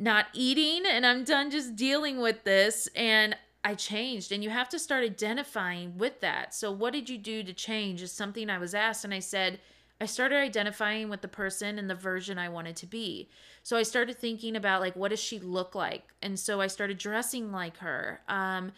not 0.00 0.26
eating 0.32 0.84
and 0.90 1.04
I'm 1.04 1.24
done 1.24 1.50
just 1.50 1.76
dealing 1.76 2.20
with 2.20 2.42
this 2.42 2.88
and 2.96 3.36
I 3.62 3.74
changed 3.74 4.32
and 4.32 4.42
you 4.42 4.48
have 4.48 4.70
to 4.70 4.78
start 4.78 5.04
identifying 5.04 5.98
with 5.98 6.20
that. 6.22 6.54
So 6.54 6.72
what 6.72 6.94
did 6.94 7.10
you 7.10 7.18
do 7.18 7.42
to 7.42 7.52
change 7.52 8.00
is 8.00 8.10
something 8.10 8.48
I 8.48 8.56
was 8.56 8.74
asked 8.74 9.04
and 9.04 9.12
I 9.12 9.18
said 9.18 9.60
I 10.00 10.06
started 10.06 10.36
identifying 10.36 11.10
with 11.10 11.20
the 11.20 11.28
person 11.28 11.78
and 11.78 11.90
the 11.90 11.94
version 11.94 12.38
I 12.38 12.48
wanted 12.48 12.76
to 12.76 12.86
be. 12.86 13.28
So 13.62 13.76
I 13.76 13.82
started 13.82 14.16
thinking 14.16 14.56
about 14.56 14.80
like 14.80 14.96
what 14.96 15.10
does 15.10 15.20
she 15.20 15.38
look 15.38 15.74
like? 15.74 16.14
And 16.22 16.38
so 16.38 16.62
I 16.62 16.68
started 16.68 16.96
dressing 16.96 17.52
like 17.52 17.76
her. 17.76 18.22
Um 18.26 18.72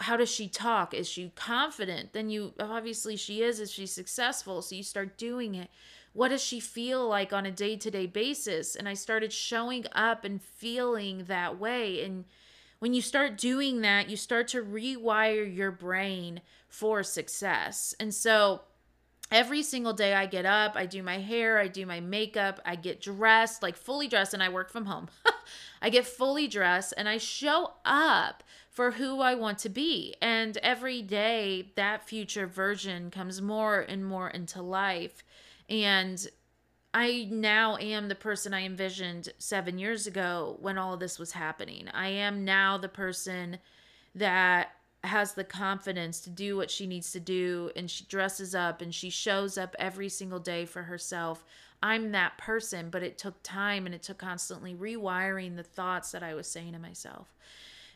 how 0.00 0.16
does 0.16 0.30
she 0.30 0.48
talk? 0.48 0.94
Is 0.94 1.08
she 1.08 1.30
confident? 1.36 2.12
Then 2.12 2.28
you 2.28 2.54
obviously 2.58 3.14
she 3.14 3.42
is 3.42 3.60
is 3.60 3.70
she 3.70 3.86
successful? 3.86 4.62
So 4.62 4.74
you 4.74 4.82
start 4.82 5.16
doing 5.16 5.54
it. 5.54 5.70
What 6.12 6.28
does 6.28 6.42
she 6.42 6.60
feel 6.60 7.06
like 7.06 7.32
on 7.32 7.46
a 7.46 7.50
day-to-day 7.50 8.06
basis? 8.06 8.74
And 8.74 8.88
I 8.88 8.94
started 8.94 9.32
showing 9.32 9.86
up 9.92 10.24
and 10.24 10.42
feeling 10.42 11.24
that 11.24 11.58
way 11.58 12.04
and 12.04 12.24
when 12.80 12.94
you 12.94 13.02
start 13.02 13.36
doing 13.36 13.82
that, 13.82 14.08
you 14.08 14.16
start 14.16 14.48
to 14.48 14.64
rewire 14.64 15.54
your 15.54 15.70
brain 15.70 16.40
for 16.66 17.02
success. 17.02 17.94
And 18.00 18.12
so 18.12 18.62
every 19.30 19.62
single 19.62 19.92
day 19.92 20.14
I 20.14 20.24
get 20.24 20.46
up, 20.46 20.72
I 20.76 20.86
do 20.86 21.02
my 21.02 21.18
hair, 21.18 21.58
I 21.58 21.68
do 21.68 21.84
my 21.84 22.00
makeup, 22.00 22.58
I 22.64 22.76
get 22.76 23.02
dressed, 23.02 23.62
like 23.62 23.76
fully 23.76 24.08
dressed, 24.08 24.32
and 24.32 24.42
I 24.42 24.48
work 24.48 24.70
from 24.70 24.86
home. 24.86 25.08
I 25.82 25.90
get 25.90 26.06
fully 26.06 26.48
dressed 26.48 26.94
and 26.96 27.06
I 27.06 27.18
show 27.18 27.72
up 27.84 28.42
for 28.70 28.92
who 28.92 29.20
I 29.20 29.34
want 29.34 29.58
to 29.58 29.68
be. 29.68 30.14
And 30.22 30.56
every 30.58 31.02
day, 31.02 31.72
that 31.74 32.08
future 32.08 32.46
version 32.46 33.10
comes 33.10 33.42
more 33.42 33.80
and 33.80 34.06
more 34.06 34.30
into 34.30 34.62
life. 34.62 35.22
And 35.70 36.26
I 36.92 37.28
now 37.30 37.76
am 37.76 38.08
the 38.08 38.16
person 38.16 38.52
I 38.52 38.64
envisioned 38.64 39.32
seven 39.38 39.78
years 39.78 40.06
ago 40.08 40.58
when 40.60 40.76
all 40.76 40.92
of 40.92 41.00
this 41.00 41.18
was 41.18 41.32
happening. 41.32 41.88
I 41.94 42.08
am 42.08 42.44
now 42.44 42.76
the 42.76 42.88
person 42.88 43.58
that 44.16 44.72
has 45.04 45.32
the 45.32 45.44
confidence 45.44 46.20
to 46.20 46.30
do 46.30 46.56
what 46.56 46.70
she 46.70 46.86
needs 46.86 47.12
to 47.12 47.20
do 47.20 47.70
and 47.74 47.88
she 47.90 48.04
dresses 48.04 48.54
up 48.54 48.82
and 48.82 48.94
she 48.94 49.08
shows 49.08 49.56
up 49.56 49.74
every 49.78 50.08
single 50.08 50.40
day 50.40 50.66
for 50.66 50.82
herself. 50.82 51.44
I'm 51.82 52.12
that 52.12 52.36
person, 52.36 52.90
but 52.90 53.02
it 53.02 53.16
took 53.16 53.42
time 53.42 53.86
and 53.86 53.94
it 53.94 54.02
took 54.02 54.18
constantly 54.18 54.74
rewiring 54.74 55.56
the 55.56 55.62
thoughts 55.62 56.10
that 56.10 56.22
I 56.22 56.34
was 56.34 56.48
saying 56.48 56.72
to 56.72 56.78
myself. 56.78 57.34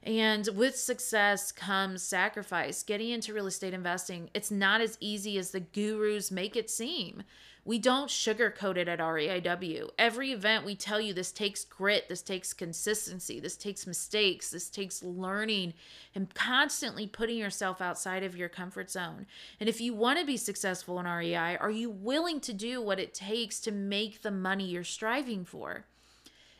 And 0.02 0.49
with 0.54 0.76
success 0.76 1.50
comes 1.50 2.02
sacrifice. 2.02 2.83
Getting 2.83 3.11
into 3.11 3.35
real 3.35 3.47
estate 3.47 3.75
investing, 3.75 4.31
it's 4.35 4.50
not 4.50 4.81
as 4.81 4.99
easy 5.00 5.38
as 5.38 5.50
the 5.50 5.61
gurus 5.61 6.31
make 6.31 6.57
it 6.57 6.71
seem. 6.71 7.23
We 7.66 7.78
don't 7.78 8.11
sugarcoat 8.11 8.76
it 8.76 8.88
at 8.88 8.99
REIW. 8.99 9.88
Every 9.99 10.33
event 10.33 10.66
we 10.66 10.76
tell 10.76 11.00
you 11.00 11.14
this 11.14 11.33
takes 11.33 11.64
grit, 11.64 12.11
this 12.11 12.21
takes 12.21 12.52
consistency, 12.52 13.40
this 13.40 13.56
takes 13.56 13.87
mistakes, 13.87 14.50
this 14.50 14.68
takes 14.68 15.02
learning 15.02 15.73
and 16.14 16.33
constantly 16.35 17.06
putting 17.06 17.38
yourself 17.38 17.80
outside 17.80 18.23
of 18.23 18.37
your 18.37 18.50
comfort 18.50 18.90
zone. 18.90 19.26
And 19.59 19.68
if 19.68 19.80
you 19.80 19.94
want 19.94 20.18
to 20.18 20.26
be 20.26 20.37
successful 20.37 21.00
in 21.00 21.06
REI, 21.06 21.56
are 21.56 21.71
you 21.71 21.88
willing 21.88 22.38
to 22.40 22.52
do 22.52 22.83
what 22.83 23.00
it 23.00 23.14
takes 23.14 23.61
to 23.61 23.73
make 23.73 24.21
the 24.21 24.30
money 24.30 24.66
you're 24.66 24.85
striving 24.85 25.47
for? 25.47 25.87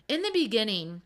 In 0.09 0.23
the 0.23 0.31
beginning, 0.33 1.03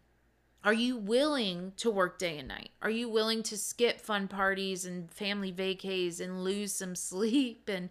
are 0.64 0.72
you 0.72 0.96
willing 0.96 1.72
to 1.76 1.90
work 1.90 2.18
day 2.18 2.38
and 2.38 2.48
night? 2.48 2.70
Are 2.82 2.90
you 2.90 3.08
willing 3.08 3.42
to 3.44 3.56
skip 3.56 4.00
fun 4.00 4.28
parties 4.28 4.84
and 4.84 5.10
family 5.12 5.52
vacays 5.52 6.20
and 6.20 6.44
lose 6.44 6.72
some 6.72 6.94
sleep 6.94 7.68
and 7.68 7.90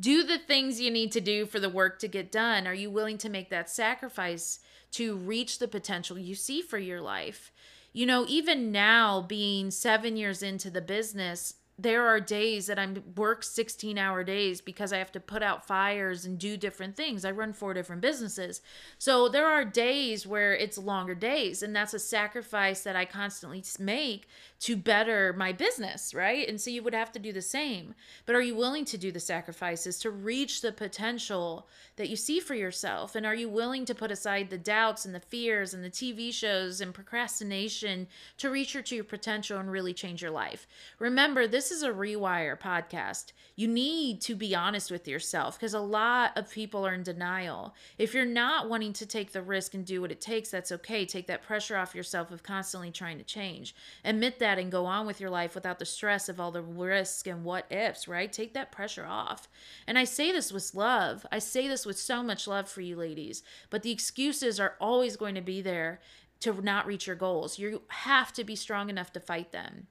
do 0.00 0.22
the 0.22 0.38
things 0.38 0.80
you 0.80 0.90
need 0.90 1.12
to 1.12 1.20
do 1.20 1.46
for 1.46 1.58
the 1.58 1.68
work 1.68 1.98
to 2.00 2.08
get 2.08 2.30
done. 2.30 2.66
Are 2.66 2.74
you 2.74 2.90
willing 2.90 3.18
to 3.18 3.28
make 3.28 3.50
that 3.50 3.68
sacrifice 3.68 4.60
to 4.92 5.16
reach 5.16 5.58
the 5.58 5.68
potential 5.68 6.18
you 6.18 6.34
see 6.34 6.62
for 6.62 6.78
your 6.78 7.00
life? 7.00 7.50
You 7.92 8.06
know, 8.06 8.24
even 8.28 8.70
now, 8.70 9.22
being 9.22 9.70
seven 9.70 10.16
years 10.16 10.42
into 10.42 10.70
the 10.70 10.80
business, 10.80 11.54
there 11.78 12.08
are 12.08 12.18
days 12.18 12.66
that 12.66 12.78
I'm 12.78 13.02
work 13.14 13.44
16 13.44 13.96
hour 13.98 14.24
days 14.24 14.60
because 14.60 14.92
I 14.92 14.98
have 14.98 15.12
to 15.12 15.20
put 15.20 15.44
out 15.44 15.64
fires 15.64 16.24
and 16.24 16.36
do 16.36 16.56
different 16.56 16.96
things. 16.96 17.24
I 17.24 17.30
run 17.30 17.52
four 17.52 17.72
different 17.72 18.02
businesses. 18.02 18.60
So 18.98 19.28
there 19.28 19.46
are 19.46 19.64
days 19.64 20.26
where 20.26 20.54
it's 20.54 20.76
longer 20.76 21.14
days 21.14 21.62
and 21.62 21.74
that's 21.74 21.94
a 21.94 22.00
sacrifice 22.00 22.80
that 22.82 22.96
I 22.96 23.04
constantly 23.04 23.62
make 23.78 24.26
to 24.60 24.76
better 24.76 25.32
my 25.32 25.52
business, 25.52 26.12
right? 26.12 26.48
And 26.48 26.60
so 26.60 26.70
you 26.70 26.82
would 26.82 26.94
have 26.94 27.12
to 27.12 27.20
do 27.20 27.32
the 27.32 27.42
same. 27.42 27.94
But 28.26 28.34
are 28.34 28.42
you 28.42 28.56
willing 28.56 28.84
to 28.86 28.98
do 28.98 29.12
the 29.12 29.20
sacrifices 29.20 30.00
to 30.00 30.10
reach 30.10 30.60
the 30.60 30.72
potential 30.72 31.68
that 31.94 32.08
you 32.08 32.16
see 32.16 32.40
for 32.40 32.54
yourself? 32.54 33.14
And 33.14 33.24
are 33.24 33.36
you 33.36 33.48
willing 33.48 33.84
to 33.84 33.94
put 33.94 34.10
aside 34.10 34.50
the 34.50 34.58
doubts 34.58 35.04
and 35.04 35.14
the 35.14 35.20
fears 35.20 35.74
and 35.74 35.84
the 35.84 35.90
TV 35.90 36.32
shows 36.34 36.80
and 36.80 36.92
procrastination 36.92 38.08
to 38.38 38.50
reach 38.50 38.74
your 38.74 38.82
to 38.84 38.96
your 38.96 39.04
potential 39.04 39.58
and 39.58 39.70
really 39.70 39.94
change 39.94 40.22
your 40.22 40.32
life? 40.32 40.66
Remember, 40.98 41.46
this 41.46 41.67
is 41.70 41.82
a 41.82 41.90
rewire 41.90 42.58
podcast. 42.58 43.32
You 43.54 43.68
need 43.68 44.20
to 44.22 44.34
be 44.34 44.54
honest 44.54 44.90
with 44.90 45.06
yourself 45.06 45.58
because 45.58 45.74
a 45.74 45.80
lot 45.80 46.36
of 46.36 46.50
people 46.50 46.86
are 46.86 46.94
in 46.94 47.02
denial. 47.04 47.74
If 47.96 48.12
you're 48.12 48.24
not 48.24 48.68
wanting 48.68 48.92
to 48.94 49.06
take 49.06 49.32
the 49.32 49.42
risk 49.42 49.74
and 49.74 49.86
do 49.86 50.00
what 50.00 50.12
it 50.12 50.20
takes, 50.20 50.50
that's 50.50 50.72
okay. 50.72 51.06
Take 51.06 51.28
that 51.28 51.42
pressure 51.42 51.76
off 51.76 51.94
yourself 51.94 52.30
of 52.30 52.42
constantly 52.42 52.90
trying 52.90 53.18
to 53.18 53.24
change. 53.24 53.74
Admit 54.04 54.38
that 54.40 54.48
that 54.48 54.58
and 54.58 54.72
go 54.72 54.86
on 54.86 55.06
with 55.06 55.20
your 55.20 55.28
life 55.28 55.54
without 55.54 55.78
the 55.78 55.84
stress 55.84 56.28
of 56.28 56.40
all 56.40 56.50
the 56.50 56.62
risks 56.62 57.26
and 57.26 57.44
what 57.44 57.70
ifs, 57.70 58.08
right? 58.08 58.32
Take 58.32 58.54
that 58.54 58.72
pressure 58.72 59.04
off. 59.04 59.46
And 59.86 59.98
I 59.98 60.04
say 60.04 60.32
this 60.32 60.50
with 60.52 60.74
love. 60.74 61.26
I 61.30 61.38
say 61.38 61.68
this 61.68 61.84
with 61.84 61.98
so 61.98 62.22
much 62.22 62.46
love 62.46 62.66
for 62.68 62.80
you 62.80 62.96
ladies, 62.96 63.42
but 63.68 63.82
the 63.82 63.92
excuses 63.92 64.58
are 64.58 64.76
always 64.80 65.16
going 65.16 65.34
to 65.34 65.42
be 65.42 65.60
there 65.60 66.00
to 66.40 66.62
not 66.62 66.86
reach 66.86 67.06
your 67.06 67.16
goals. 67.16 67.58
You 67.58 67.82
have 67.88 68.32
to 68.34 68.44
be 68.44 68.56
strong 68.56 68.88
enough 68.88 69.12
to 69.12 69.20
fight 69.20 69.52
them. 69.52 69.88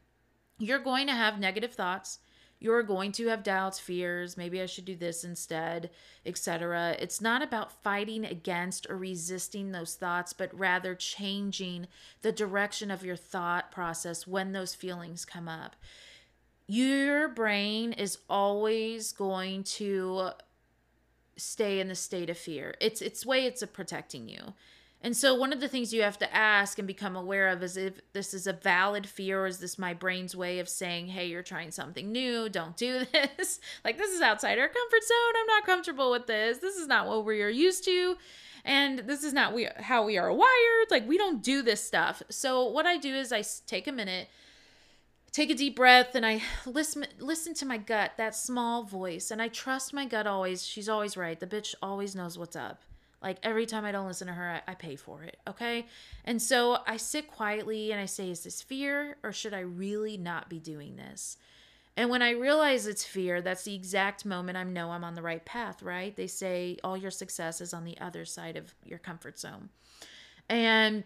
You're 0.57 0.79
going 0.79 1.07
to 1.07 1.13
have 1.13 1.39
negative 1.39 1.73
thoughts 1.73 2.19
you're 2.59 2.83
going 2.83 3.11
to 3.13 3.27
have 3.27 3.43
doubts, 3.43 3.79
fears, 3.79 4.35
maybe 4.35 4.61
I 4.61 4.65
should 4.65 4.85
do 4.85 4.95
this 4.95 5.23
instead, 5.23 5.91
etc. 6.25 6.95
It's 6.99 7.21
not 7.21 7.43
about 7.43 7.83
fighting 7.83 8.25
against 8.25 8.89
or 8.89 8.97
resisting 8.97 9.71
those 9.71 9.93
thoughts, 9.93 10.33
but 10.33 10.57
rather 10.57 10.95
changing 10.95 11.87
the 12.23 12.31
direction 12.31 12.89
of 12.89 13.05
your 13.05 13.15
thought 13.15 13.71
process 13.71 14.25
when 14.25 14.53
those 14.53 14.73
feelings 14.73 15.23
come 15.23 15.47
up. 15.47 15.75
Your 16.67 17.27
brain 17.27 17.93
is 17.93 18.17
always 18.27 19.11
going 19.11 19.63
to 19.63 20.31
stay 21.35 21.79
in 21.79 21.89
the 21.89 21.95
state 21.95 22.29
of 22.31 22.37
fear. 22.39 22.73
It's 22.81 23.01
its 23.03 23.23
way 23.23 23.45
it's 23.45 23.63
protecting 23.71 24.27
you. 24.27 24.53
And 25.01 25.15
so, 25.15 25.35
one 25.35 25.53
of 25.53 25.59
the 25.59 25.67
things 25.67 25.93
you 25.93 26.01
have 26.01 26.17
to 26.19 26.35
ask 26.35 26.79
and 26.79 26.87
become 26.87 27.15
aware 27.15 27.49
of 27.49 27.61
is 27.61 27.77
if 27.77 28.01
this 28.13 28.33
is 28.33 28.47
a 28.47 28.53
valid 28.53 29.05
fear 29.05 29.43
or 29.43 29.47
is 29.47 29.59
this 29.59 29.77
my 29.77 29.93
brain's 29.93 30.35
way 30.35 30.57
of 30.59 30.67
saying, 30.67 31.07
hey, 31.07 31.27
you're 31.27 31.43
trying 31.43 31.69
something 31.69 32.11
new, 32.11 32.49
don't 32.49 32.75
do 32.75 33.05
this. 33.13 33.59
like, 33.85 33.97
this 33.97 34.11
is 34.11 34.21
outside 34.21 34.57
our 34.57 34.67
comfort 34.67 35.03
zone. 35.03 35.33
I'm 35.39 35.47
not 35.47 35.65
comfortable 35.65 36.11
with 36.11 36.25
this. 36.25 36.57
This 36.57 36.77
is 36.77 36.87
not 36.87 37.07
what 37.07 37.25
we 37.25 37.43
are 37.43 37.49
used 37.49 37.85
to. 37.85 38.17
And 38.65 38.99
this 38.99 39.23
is 39.23 39.33
not 39.33 39.53
we, 39.53 39.67
how 39.77 40.03
we 40.03 40.17
are 40.17 40.33
wired. 40.33 40.87
Like, 40.89 41.07
we 41.07 41.17
don't 41.17 41.43
do 41.43 41.61
this 41.61 41.83
stuff. 41.83 42.23
So, 42.29 42.67
what 42.67 42.87
I 42.87 42.97
do 42.97 43.13
is 43.13 43.31
I 43.31 43.43
take 43.67 43.87
a 43.87 43.91
minute, 43.91 44.29
take 45.31 45.51
a 45.51 45.55
deep 45.55 45.75
breath, 45.75 46.15
and 46.15 46.25
I 46.25 46.41
listen, 46.65 47.05
listen 47.19 47.53
to 47.55 47.67
my 47.67 47.77
gut, 47.77 48.13
that 48.17 48.35
small 48.35 48.83
voice. 48.83 49.29
And 49.29 49.43
I 49.43 49.47
trust 49.47 49.93
my 49.93 50.05
gut 50.05 50.25
always. 50.25 50.65
She's 50.65 50.89
always 50.89 51.15
right. 51.15 51.39
The 51.39 51.47
bitch 51.47 51.75
always 51.83 52.15
knows 52.15 52.39
what's 52.39 52.55
up. 52.55 52.81
Like 53.21 53.37
every 53.43 53.65
time 53.65 53.83
I 53.83 53.91
don't 53.91 54.07
listen 54.07 54.27
to 54.27 54.33
her, 54.33 54.61
I, 54.67 54.71
I, 54.71 54.75
pay 54.75 54.95
for 54.95 55.23
it. 55.23 55.37
Okay. 55.47 55.87
And 56.23 56.41
so 56.41 56.79
I 56.85 56.97
sit 56.97 57.27
quietly 57.27 57.91
and 57.91 57.99
I 57.99 58.05
say, 58.05 58.29
is 58.29 58.41
this 58.41 58.61
fear 58.61 59.17
or 59.23 59.31
should 59.31 59.53
I 59.53 59.61
really 59.61 60.17
not 60.17 60.49
be 60.49 60.59
doing 60.59 60.95
this? 60.95 61.37
And 61.95 62.11
when 62.11 62.21
I 62.21 62.31
realize 62.31 62.85
it's 62.85 63.03
fear, 63.03 63.41
that's 63.41 63.63
the 63.63 63.73
exact 63.73 64.23
moment 64.23 64.57
I 64.57 64.63
know 64.63 64.91
I'm 64.91 65.03
on 65.03 65.15
the 65.15 65.23
right 65.23 65.43
path, 65.43 65.81
right? 65.81 66.15
They 66.15 66.27
say 66.27 66.77
all 66.83 66.95
your 66.95 67.09
success 67.09 67.59
is 67.59 67.73
on 67.73 67.85
the 67.85 67.99
other 67.99 68.23
side 68.23 68.55
of 68.55 68.75
your 68.85 68.99
comfort 68.99 69.39
zone. 69.39 69.69
And 70.47 71.03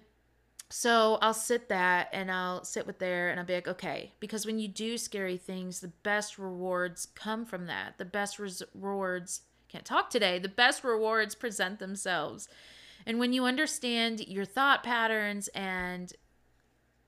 so 0.69 1.17
I'll 1.21 1.33
sit 1.33 1.69
that 1.69 2.09
and 2.11 2.29
I'll 2.29 2.65
sit 2.65 2.85
with 2.85 2.99
there 2.99 3.29
and 3.29 3.39
I'll 3.39 3.45
be 3.45 3.53
like, 3.53 3.69
okay, 3.69 4.11
because 4.19 4.45
when 4.45 4.59
you 4.59 4.67
do 4.67 4.97
scary 4.97 5.37
things, 5.37 5.79
the 5.79 5.93
best 6.03 6.37
rewards 6.37 7.07
come 7.15 7.45
from 7.45 7.67
that. 7.67 7.97
The 7.97 8.05
best 8.05 8.37
rewards 8.37 9.41
can't 9.71 9.85
talk 9.85 10.09
today, 10.09 10.39
the 10.39 10.49
best 10.49 10.83
rewards 10.83 11.35
present 11.35 11.79
themselves. 11.79 12.47
And 13.05 13.19
when 13.19 13.33
you 13.33 13.45
understand 13.45 14.27
your 14.27 14.45
thought 14.45 14.83
patterns 14.83 15.47
and 15.49 16.11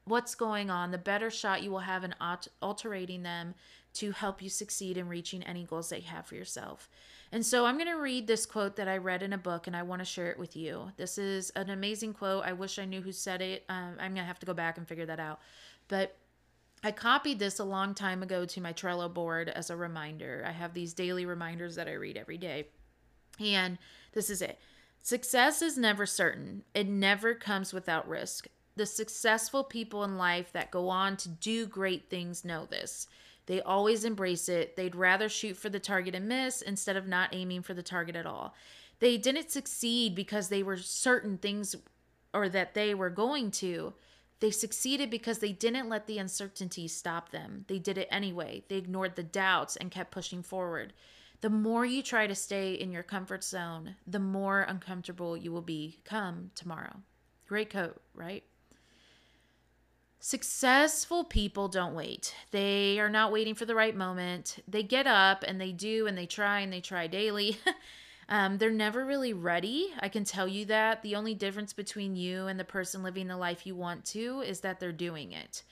what's 0.06 0.36
going 0.36 0.70
on, 0.70 0.92
the 0.92 0.98
better 0.98 1.30
shot 1.30 1.64
you 1.64 1.72
will 1.72 1.80
have 1.80 2.04
in 2.04 2.16
altering 2.62 3.24
them 3.24 3.54
to 3.94 4.12
help 4.12 4.42
you 4.42 4.50
succeed 4.50 4.98
in 4.98 5.08
reaching 5.08 5.44
any 5.44 5.64
goals 5.64 5.90
that 5.90 6.02
you 6.02 6.08
have 6.08 6.26
for 6.26 6.36
yourself. 6.36 6.90
And 7.32 7.46
so 7.46 7.66
I'm 7.66 7.78
going 7.78 7.88
to 7.88 8.02
read 8.02 8.28
this 8.28 8.46
quote 8.46 8.76
that 8.76 8.88
I 8.88 8.98
read 8.98 9.24
in 9.24 9.34
a 9.34 9.38
book 9.38 9.68
and 9.68 9.76
I 9.76 9.84
want 9.84 10.00
to 10.00 10.06
share 10.06 10.32
it 10.32 10.40
with 10.40 10.56
you. 10.56 10.92
This 10.98 11.18
is 11.18 11.52
an 11.52 11.70
amazing 11.70 12.14
quote. 12.14 12.44
I 12.44 12.54
wish 12.54 12.80
I 12.80 12.86
knew 12.86 13.02
who 13.02 13.12
said 13.12 13.42
it. 13.42 13.66
Um, 13.70 13.96
I'm 14.00 14.14
going 14.14 14.16
to 14.16 14.24
have 14.24 14.40
to 14.40 14.46
go 14.46 14.54
back 14.54 14.78
and 14.78 14.88
figure 14.88 15.06
that 15.06 15.20
out. 15.20 15.40
But 15.88 16.16
I 16.84 16.92
copied 16.92 17.40
this 17.40 17.60
a 17.60 17.64
long 17.64 17.96
time 17.96 18.22
ago 18.22 18.46
to 18.46 18.62
my 18.62 18.74
Trello 18.74 19.12
board 19.12 19.48
as 19.48 19.70
a 19.70 19.78
reminder. 19.78 20.44
I 20.46 20.52
have 20.52 20.74
these 20.74 20.94
daily 20.94 21.26
reminders 21.26 21.76
that 21.76 21.88
I 21.88 21.94
read 21.94 22.18
every 22.18 22.38
day. 22.38 22.68
And 23.40 23.78
this 24.12 24.30
is 24.30 24.42
it 24.42 24.60
Success 25.02 25.62
is 25.62 25.78
never 25.78 26.06
certain, 26.06 26.64
it 26.74 26.88
never 26.88 27.34
comes 27.34 27.74
without 27.74 28.08
risk. 28.08 28.48
The 28.76 28.86
successful 28.86 29.64
people 29.64 30.04
in 30.04 30.18
life 30.18 30.52
that 30.54 30.72
go 30.72 30.90
on 30.90 31.16
to 31.18 31.30
do 31.30 31.66
great 31.66 32.10
things 32.10 32.44
know 32.44 32.66
this. 32.66 33.08
They 33.46 33.62
always 33.62 34.06
embrace 34.06 34.50
it. 34.50 34.76
They'd 34.76 34.96
rather 34.96 35.30
shoot 35.30 35.58
for 35.58 35.70
the 35.70 35.80
target 35.80 36.16
and 36.16 36.28
miss 36.28 36.62
instead 36.62 36.96
of 36.96 37.08
not 37.08 37.36
aiming 37.36 37.62
for 37.62 37.74
the 37.74 37.84
target 37.84 38.16
at 38.16 38.26
all. 38.26 38.56
They 39.00 39.18
didn't 39.18 39.52
succeed 39.52 40.16
because 40.16 40.48
they 40.48 40.64
were 40.64 40.78
certain 40.78 41.38
things 41.38 41.76
or 42.34 42.50
that 42.50 42.74
they 42.74 42.96
were 42.96 43.10
going 43.10 43.52
to. 43.52 43.94
They 44.44 44.52
succeeded 44.52 45.10
because 45.10 45.40
they 45.40 45.54
didn't 45.54 45.88
let 45.88 46.06
the 46.06 46.20
uncertainty 46.20 46.90
stop 46.90 47.30
them. 47.30 47.64
They 47.70 47.80
did 47.80 47.98
it 47.98 48.10
anyway. 48.12 48.66
They 48.68 48.76
ignored 48.76 49.16
the 49.16 49.24
doubts 49.24 49.78
and 49.78 49.90
kept 49.90 50.12
pushing 50.12 50.44
forward. 50.44 50.92
The 51.40 51.50
more 51.50 51.86
you 51.86 52.04
try 52.04 52.28
to 52.28 52.36
stay 52.36 52.74
in 52.74 52.92
your 52.92 53.04
comfort 53.04 53.42
zone, 53.46 53.96
the 54.06 54.20
more 54.20 54.64
uncomfortable 54.64 55.38
you 55.38 55.54
will 55.54 55.62
become 55.62 56.52
tomorrow. 56.56 56.98
Great 57.48 57.72
quote, 57.72 58.02
right? 58.14 58.44
Successful 60.20 61.24
people 61.24 61.70
don't 61.70 61.96
wait. 61.96 62.36
They 62.52 63.00
are 63.00 63.08
not 63.08 63.32
waiting 63.32 63.56
for 63.56 63.64
the 63.64 63.76
right 63.76 63.96
moment. 63.96 64.62
They 64.68 64.84
get 64.84 65.08
up 65.08 65.46
and 65.48 65.62
they 65.62 65.72
do 65.72 66.06
and 66.06 66.18
they 66.18 66.26
try 66.26 66.60
and 66.60 66.74
they 66.74 66.82
try 66.82 67.08
daily. 67.08 67.60
um, 68.30 68.58
they're 68.58 68.72
never 68.72 69.06
really 69.06 69.34
ready. 69.34 69.90
I 70.00 70.10
can 70.10 70.24
tell 70.24 70.48
you 70.48 70.66
that. 70.66 71.02
The 71.02 71.16
only 71.16 71.34
difference 71.34 71.74
between 71.74 72.16
you 72.16 72.48
and 72.48 72.60
the 72.60 72.64
person 72.64 73.04
living 73.04 73.28
the 73.28 73.38
life 73.38 73.66
you 73.66 73.76
want 73.76 74.06
to 74.06 74.42
is 74.42 74.62
that 74.62 74.80
they're 74.80 74.92
doing 74.92 75.32
it. 75.32 75.64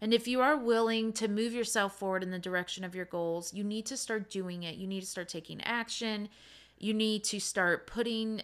And 0.00 0.14
if 0.14 0.28
you 0.28 0.40
are 0.40 0.56
willing 0.56 1.12
to 1.14 1.28
move 1.28 1.52
yourself 1.52 1.98
forward 1.98 2.22
in 2.22 2.30
the 2.30 2.38
direction 2.38 2.84
of 2.84 2.94
your 2.94 3.04
goals, 3.04 3.52
you 3.52 3.64
need 3.64 3.86
to 3.86 3.96
start 3.96 4.30
doing 4.30 4.62
it. 4.62 4.76
You 4.76 4.86
need 4.86 5.00
to 5.00 5.06
start 5.06 5.28
taking 5.28 5.60
action. 5.62 6.28
You 6.78 6.94
need 6.94 7.24
to 7.24 7.40
start 7.40 7.86
putting 7.86 8.42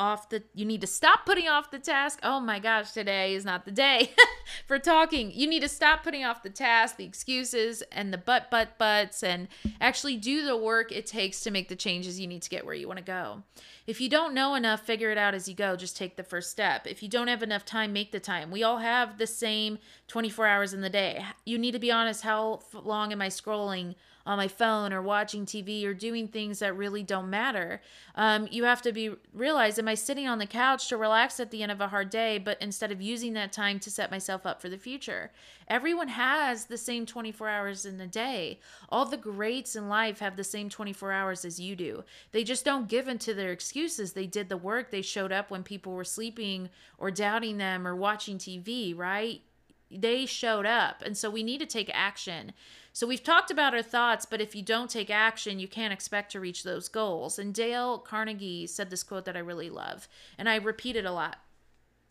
off 0.00 0.30
the 0.30 0.42
you 0.54 0.64
need 0.64 0.80
to 0.80 0.86
stop 0.86 1.26
putting 1.26 1.46
off 1.46 1.70
the 1.70 1.78
task. 1.78 2.18
Oh 2.22 2.40
my 2.40 2.58
gosh, 2.58 2.92
today 2.92 3.34
is 3.34 3.44
not 3.44 3.66
the 3.66 3.70
day 3.70 4.12
for 4.66 4.78
talking. 4.78 5.30
You 5.30 5.46
need 5.46 5.60
to 5.60 5.68
stop 5.68 6.02
putting 6.02 6.24
off 6.24 6.42
the 6.42 6.48
task, 6.48 6.96
the 6.96 7.04
excuses 7.04 7.82
and 7.92 8.10
the 8.10 8.16
but 8.16 8.50
but 8.50 8.78
buts 8.78 9.22
and 9.22 9.46
actually 9.78 10.16
do 10.16 10.46
the 10.46 10.56
work 10.56 10.90
it 10.90 11.06
takes 11.06 11.42
to 11.42 11.50
make 11.50 11.68
the 11.68 11.76
changes 11.76 12.18
you 12.18 12.26
need 12.26 12.40
to 12.40 12.48
get 12.48 12.64
where 12.64 12.74
you 12.74 12.88
want 12.88 12.98
to 12.98 13.04
go. 13.04 13.42
If 13.86 14.00
you 14.00 14.08
don't 14.08 14.32
know 14.32 14.54
enough, 14.54 14.80
figure 14.80 15.10
it 15.10 15.18
out 15.18 15.34
as 15.34 15.48
you 15.48 15.54
go. 15.54 15.76
Just 15.76 15.98
take 15.98 16.16
the 16.16 16.24
first 16.24 16.50
step. 16.50 16.86
If 16.86 17.02
you 17.02 17.08
don't 17.08 17.28
have 17.28 17.42
enough 17.42 17.66
time, 17.66 17.92
make 17.92 18.10
the 18.10 18.20
time. 18.20 18.50
We 18.50 18.62
all 18.62 18.78
have 18.78 19.18
the 19.18 19.26
same 19.26 19.78
24 20.08 20.46
hours 20.46 20.72
in 20.72 20.80
the 20.80 20.88
day. 20.88 21.26
You 21.44 21.58
need 21.58 21.72
to 21.72 21.78
be 21.78 21.92
honest, 21.92 22.22
how 22.22 22.60
long 22.72 23.12
am 23.12 23.20
I 23.20 23.28
scrolling 23.28 23.96
on 24.30 24.36
my 24.36 24.46
phone 24.46 24.92
or 24.92 25.02
watching 25.02 25.44
TV 25.44 25.84
or 25.84 25.92
doing 25.92 26.28
things 26.28 26.60
that 26.60 26.76
really 26.76 27.02
don't 27.02 27.28
matter. 27.28 27.80
Um, 28.14 28.46
you 28.48 28.62
have 28.62 28.80
to 28.82 28.92
be 28.92 29.10
realize 29.34 29.76
am 29.76 29.88
I 29.88 29.94
sitting 29.94 30.28
on 30.28 30.38
the 30.38 30.46
couch 30.46 30.86
to 30.88 30.96
relax 30.96 31.40
at 31.40 31.50
the 31.50 31.64
end 31.64 31.72
of 31.72 31.80
a 31.80 31.88
hard 31.88 32.10
day, 32.10 32.38
but 32.38 32.56
instead 32.62 32.92
of 32.92 33.02
using 33.02 33.32
that 33.32 33.52
time 33.52 33.80
to 33.80 33.90
set 33.90 34.08
myself 34.08 34.46
up 34.46 34.62
for 34.62 34.68
the 34.68 34.78
future? 34.78 35.32
Everyone 35.66 36.06
has 36.06 36.66
the 36.66 36.78
same 36.78 37.06
24 37.06 37.48
hours 37.48 37.84
in 37.84 38.00
a 38.00 38.06
day. 38.06 38.60
All 38.88 39.04
the 39.04 39.16
greats 39.16 39.74
in 39.74 39.88
life 39.88 40.20
have 40.20 40.36
the 40.36 40.44
same 40.44 40.68
24 40.68 41.10
hours 41.10 41.44
as 41.44 41.58
you 41.58 41.74
do. 41.74 42.04
They 42.30 42.44
just 42.44 42.64
don't 42.64 42.88
give 42.88 43.08
into 43.08 43.34
their 43.34 43.50
excuses. 43.50 44.12
They 44.12 44.26
did 44.26 44.48
the 44.48 44.56
work. 44.56 44.92
They 44.92 45.02
showed 45.02 45.32
up 45.32 45.50
when 45.50 45.64
people 45.64 45.94
were 45.94 46.04
sleeping 46.04 46.68
or 46.98 47.10
doubting 47.10 47.58
them 47.58 47.84
or 47.84 47.96
watching 47.96 48.38
TV, 48.38 48.96
right? 48.96 49.42
They 49.90 50.26
showed 50.26 50.66
up. 50.66 51.02
And 51.02 51.16
so 51.16 51.28
we 51.30 51.42
need 51.42 51.58
to 51.58 51.66
take 51.66 51.90
action. 51.92 52.52
So 52.92 53.06
we've 53.06 53.22
talked 53.22 53.50
about 53.50 53.74
our 53.74 53.82
thoughts, 53.82 54.26
but 54.26 54.40
if 54.40 54.54
you 54.54 54.62
don't 54.62 54.90
take 54.90 55.10
action, 55.10 55.58
you 55.58 55.68
can't 55.68 55.92
expect 55.92 56.32
to 56.32 56.40
reach 56.40 56.62
those 56.62 56.88
goals. 56.88 57.38
And 57.38 57.54
Dale 57.54 57.98
Carnegie 57.98 58.66
said 58.66 58.90
this 58.90 59.02
quote 59.02 59.24
that 59.26 59.36
I 59.36 59.40
really 59.40 59.70
love, 59.70 60.08
and 60.36 60.48
I 60.48 60.56
repeat 60.56 60.96
it 60.96 61.04
a 61.04 61.12
lot. 61.12 61.38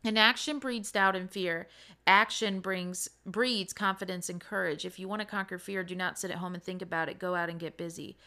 And 0.03 0.17
action 0.17 0.59
breeds 0.59 0.91
doubt 0.91 1.15
and 1.15 1.29
fear. 1.29 1.67
Action 2.07 2.61
brings 2.61 3.09
breeds 3.25 3.73
confidence 3.73 4.29
and 4.29 4.39
courage. 4.39 4.85
If 4.85 4.97
you 4.97 5.09
want 5.09 5.21
to 5.21 5.27
conquer 5.27 5.59
fear, 5.59 5.83
do 5.83 5.95
not 5.95 6.17
sit 6.17 6.31
at 6.31 6.37
home 6.37 6.53
and 6.53 6.63
think 6.63 6.81
about 6.81 7.09
it. 7.09 7.19
Go 7.19 7.35
out 7.35 7.49
and 7.49 7.59
get 7.59 7.77
busy. 7.77 8.17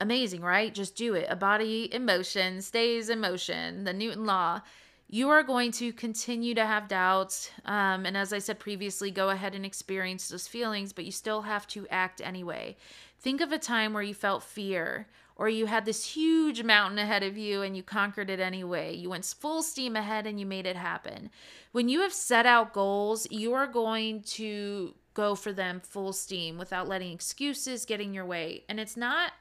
Amazing, 0.00 0.42
right? 0.42 0.72
Just 0.72 0.94
do 0.94 1.14
it. 1.14 1.26
A 1.30 1.36
body 1.36 1.84
in 1.84 2.04
motion 2.04 2.60
stays 2.60 3.08
in 3.08 3.20
motion. 3.20 3.84
The 3.84 3.94
Newton 3.94 4.26
law 4.26 4.60
you 5.08 5.30
are 5.30 5.42
going 5.42 5.72
to 5.72 5.92
continue 5.92 6.54
to 6.54 6.66
have 6.66 6.86
doubts. 6.86 7.50
Um, 7.64 8.04
and 8.04 8.16
as 8.16 8.32
I 8.32 8.38
said 8.38 8.58
previously, 8.58 9.10
go 9.10 9.30
ahead 9.30 9.54
and 9.54 9.64
experience 9.64 10.28
those 10.28 10.46
feelings, 10.46 10.92
but 10.92 11.06
you 11.06 11.12
still 11.12 11.42
have 11.42 11.66
to 11.68 11.86
act 11.88 12.20
anyway. 12.22 12.76
Think 13.18 13.40
of 13.40 13.50
a 13.50 13.58
time 13.58 13.94
where 13.94 14.02
you 14.02 14.14
felt 14.14 14.42
fear 14.42 15.08
or 15.36 15.48
you 15.48 15.66
had 15.66 15.84
this 15.84 16.04
huge 16.04 16.62
mountain 16.62 16.98
ahead 16.98 17.22
of 17.22 17.38
you 17.38 17.62
and 17.62 17.76
you 17.76 17.82
conquered 17.82 18.28
it 18.28 18.40
anyway. 18.40 18.94
You 18.94 19.10
went 19.10 19.24
full 19.24 19.62
steam 19.62 19.96
ahead 19.96 20.26
and 20.26 20.38
you 20.38 20.44
made 20.44 20.66
it 20.66 20.76
happen. 20.76 21.30
When 21.72 21.88
you 21.88 22.00
have 22.02 22.12
set 22.12 22.44
out 22.44 22.74
goals, 22.74 23.26
you 23.30 23.54
are 23.54 23.66
going 23.66 24.22
to 24.22 24.94
go 25.14 25.34
for 25.34 25.52
them 25.52 25.80
full 25.80 26.12
steam 26.12 26.58
without 26.58 26.88
letting 26.88 27.12
excuses 27.12 27.86
get 27.86 28.00
in 28.00 28.12
your 28.12 28.26
way. 28.26 28.64
And 28.68 28.78
it's 28.78 28.96
not 28.96 29.32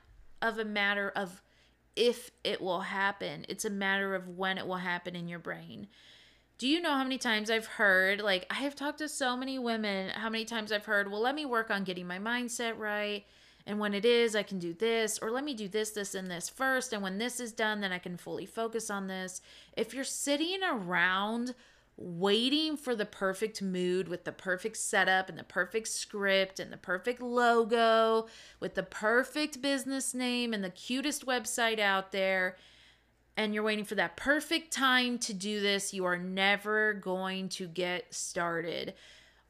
of 0.42 0.60
a 0.60 0.66
matter 0.66 1.12
of 1.16 1.42
if 1.98 2.30
it 2.44 2.62
will 2.62 2.82
happen. 2.82 3.46
It's 3.50 3.66
a 3.66 3.70
matter 3.70 4.14
of 4.16 4.30
when 4.30 4.58
it 4.58 4.68
will 4.68 4.76
happen 4.76 5.16
in 5.16 5.28
your 5.28 5.40
brain. 5.40 5.88
Do 6.60 6.68
you 6.68 6.80
know 6.80 6.94
how 6.94 7.04
many 7.04 7.18
times 7.18 7.50
I've 7.50 7.66
heard, 7.66 8.22
like, 8.22 8.46
I 8.50 8.56
have 8.56 8.76
talked 8.76 9.00
to 9.00 9.10
so 9.10 9.36
many 9.36 9.60
women, 9.60 10.10
how 10.10 10.30
many 10.30 10.46
times 10.46 10.72
I've 10.72 10.86
heard, 10.86 11.12
well, 11.12 11.22
let 11.22 11.36
me 11.36 11.46
work 11.46 11.70
on 11.70 11.84
getting 11.84 12.08
my 12.08 12.20
mindset 12.20 12.78
right. 12.78 13.26
And 13.66 13.80
when 13.80 13.94
it 13.94 14.06
is, 14.06 14.36
I 14.36 14.44
can 14.44 14.60
do 14.60 14.74
this, 14.74 15.20
or 15.22 15.30
let 15.30 15.44
me 15.44 15.54
do 15.54 15.68
this, 15.68 15.90
this, 15.92 16.16
and 16.16 16.32
this 16.32 16.48
first. 16.50 16.94
And 16.94 17.04
when 17.04 17.18
this 17.18 17.40
is 17.40 17.52
done, 17.52 17.82
then 17.82 17.92
I 17.92 18.00
can 18.00 18.16
fully 18.16 18.46
focus 18.46 18.90
on 18.90 19.08
this. 19.08 19.42
If 19.76 19.94
you're 19.94 20.04
sitting 20.04 20.60
around 20.64 21.54
waiting 21.98 22.78
for 22.78 22.96
the 22.96 23.06
perfect 23.06 23.62
mood 23.62 24.08
with 24.08 24.24
the 24.24 24.32
perfect 24.32 24.78
setup 24.78 25.30
and 25.30 25.38
the 25.38 25.44
perfect 25.44 25.88
script 25.88 26.60
and 26.60 26.72
the 26.72 26.78
perfect 26.78 27.22
logo 27.22 28.28
with 28.60 28.76
the 28.76 28.84
perfect 28.84 29.62
business 29.62 30.14
name 30.14 30.54
and 30.54 30.64
the 30.64 30.70
cutest 30.70 31.26
website 31.26 31.80
out 31.80 32.12
there 32.12 32.56
and 33.36 33.54
you're 33.54 33.64
waiting 33.64 33.86
for 33.86 33.96
that 33.96 34.18
perfect 34.18 34.72
time 34.72 35.20
to 35.20 35.34
do 35.34 35.62
this, 35.62 35.94
you 35.94 36.06
are 36.06 36.18
never 36.18 36.94
going 36.94 37.50
to 37.50 37.68
get 37.68 38.14
started. 38.14 38.96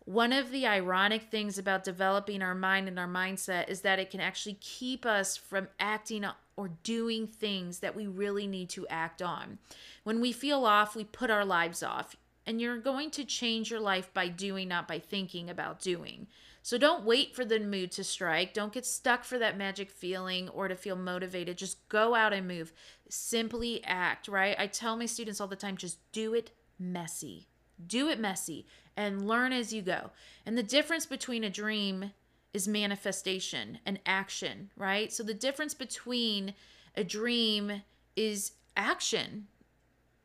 One 0.03 0.33
of 0.33 0.51
the 0.51 0.67
ironic 0.67 1.23
things 1.23 1.57
about 1.57 1.85
developing 1.85 2.41
our 2.41 2.55
mind 2.55 2.89
and 2.89 2.99
our 2.99 3.07
mindset 3.07 3.69
is 3.69 3.81
that 3.81 3.97
it 3.97 4.11
can 4.11 4.19
actually 4.19 4.57
keep 4.59 5.05
us 5.05 5.37
from 5.37 5.69
acting 5.79 6.25
or 6.57 6.69
doing 6.83 7.27
things 7.27 7.79
that 7.79 7.95
we 7.95 8.07
really 8.07 8.45
need 8.45 8.69
to 8.71 8.85
act 8.89 9.21
on. 9.21 9.57
When 10.03 10.19
we 10.19 10.33
feel 10.33 10.65
off, 10.65 10.95
we 10.95 11.05
put 11.05 11.29
our 11.29 11.45
lives 11.45 11.81
off 11.81 12.15
and 12.47 12.61
you're 12.61 12.77
going 12.77 13.11
to 13.11 13.25
change 13.25 13.69
your 13.69 13.81
life 13.81 14.11
by 14.13 14.29
doing, 14.29 14.69
not 14.69 14.87
by 14.87 14.99
thinking 14.99 15.49
about 15.49 15.81
doing. 15.81 16.27
So 16.63 16.77
don't 16.77 17.03
wait 17.03 17.35
for 17.35 17.43
the 17.43 17.59
mood 17.59 17.91
to 17.91 18.05
strike. 18.05 18.53
Don't 18.53 18.71
get 18.71 18.85
stuck 18.85 19.25
for 19.25 19.37
that 19.37 19.57
magic 19.57 19.91
feeling 19.91 20.47
or 20.49 20.69
to 20.69 20.75
feel 20.75 20.95
motivated. 20.95 21.57
Just 21.57 21.87
go 21.89 22.15
out 22.15 22.31
and 22.31 22.47
move. 22.47 22.71
Simply 23.09 23.83
act, 23.83 24.29
right? 24.29 24.55
I 24.57 24.67
tell 24.67 24.95
my 24.95 25.05
students 25.05 25.41
all 25.41 25.47
the 25.47 25.57
time 25.57 25.75
just 25.75 25.99
do 26.13 26.33
it 26.33 26.51
messy. 26.79 27.47
Do 27.85 28.07
it 28.07 28.19
messy 28.19 28.65
and 28.95 29.27
learn 29.27 29.51
as 29.51 29.73
you 29.73 29.81
go. 29.81 30.11
And 30.45 30.57
the 30.57 30.63
difference 30.63 31.05
between 31.05 31.43
a 31.43 31.49
dream 31.49 32.11
is 32.53 32.65
manifestation 32.67 33.79
and 33.85 33.99
action, 34.05 34.71
right? 34.77 35.11
So 35.11 35.21
the 35.21 35.33
difference 35.33 35.73
between 35.73 36.53
a 36.95 37.03
dream 37.03 37.83
is 38.15 38.53
action, 38.75 39.47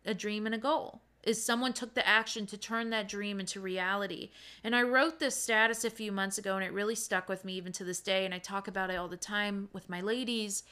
a 0.07 0.15
dream 0.15 0.47
and 0.47 0.55
a 0.55 0.59
goal 0.59 1.03
is 1.23 1.45
someone 1.45 1.73
took 1.73 1.95
the 1.95 2.07
action 2.07 2.47
to 2.47 2.57
turn 2.57 2.91
that 2.91 3.09
dream 3.09 3.41
into 3.41 3.61
reality. 3.61 4.31
And 4.65 4.75
I 4.75 4.83
wrote 4.83 5.19
this 5.19 5.37
status 5.37 5.85
a 5.85 5.91
few 5.91 6.13
months 6.13 6.39
ago 6.39 6.57
and 6.57 6.65
it 6.65 6.73
really 6.73 6.95
stuck 6.95 7.29
with 7.29 7.45
me 7.45 7.55
even 7.55 7.73
to 7.73 7.85
this 7.85 8.01
day. 8.01 8.25
And 8.25 8.35
I 8.35 8.39
talk 8.39 8.69
about 8.69 8.91
it 8.91 8.97
all 8.97 9.09
the 9.09 9.17
time 9.17 9.69
with 9.73 9.89
my 9.89 10.01
ladies. 10.01 10.65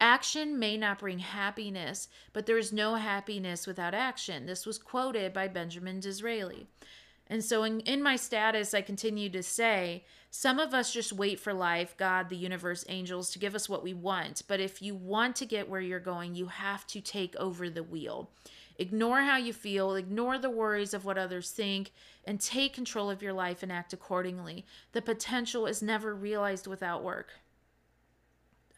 Action 0.00 0.58
may 0.58 0.76
not 0.76 0.98
bring 0.98 1.20
happiness, 1.20 2.08
but 2.32 2.46
there 2.46 2.58
is 2.58 2.72
no 2.72 2.96
happiness 2.96 3.66
without 3.66 3.94
action. 3.94 4.46
This 4.46 4.66
was 4.66 4.78
quoted 4.78 5.32
by 5.32 5.48
Benjamin 5.48 6.00
Disraeli. 6.00 6.66
And 7.28 7.42
so 7.42 7.62
in, 7.62 7.80
in 7.80 8.02
my 8.02 8.16
status, 8.16 8.74
I 8.74 8.82
continue 8.82 9.30
to 9.30 9.42
say, 9.42 10.04
some 10.30 10.58
of 10.58 10.74
us 10.74 10.92
just 10.92 11.12
wait 11.12 11.38
for 11.38 11.54
life, 11.54 11.96
God, 11.96 12.28
the 12.28 12.36
universe, 12.36 12.84
angels 12.88 13.30
to 13.30 13.38
give 13.38 13.54
us 13.54 13.68
what 13.68 13.84
we 13.84 13.94
want. 13.94 14.42
But 14.48 14.60
if 14.60 14.82
you 14.82 14.94
want 14.94 15.36
to 15.36 15.46
get 15.46 15.68
where 15.68 15.80
you're 15.80 16.00
going, 16.00 16.34
you 16.34 16.46
have 16.46 16.86
to 16.88 17.00
take 17.00 17.36
over 17.36 17.70
the 17.70 17.84
wheel. 17.84 18.30
Ignore 18.76 19.22
how 19.22 19.36
you 19.36 19.52
feel, 19.52 19.94
ignore 19.94 20.38
the 20.38 20.50
worries 20.50 20.94
of 20.94 21.04
what 21.04 21.18
others 21.18 21.50
think, 21.50 21.92
and 22.24 22.40
take 22.40 22.74
control 22.74 23.10
of 23.10 23.22
your 23.22 23.32
life 23.32 23.62
and 23.62 23.70
act 23.70 23.92
accordingly. 23.92 24.66
The 24.92 25.02
potential 25.02 25.66
is 25.66 25.82
never 25.82 26.14
realized 26.14 26.66
without 26.66 27.04
work. 27.04 27.34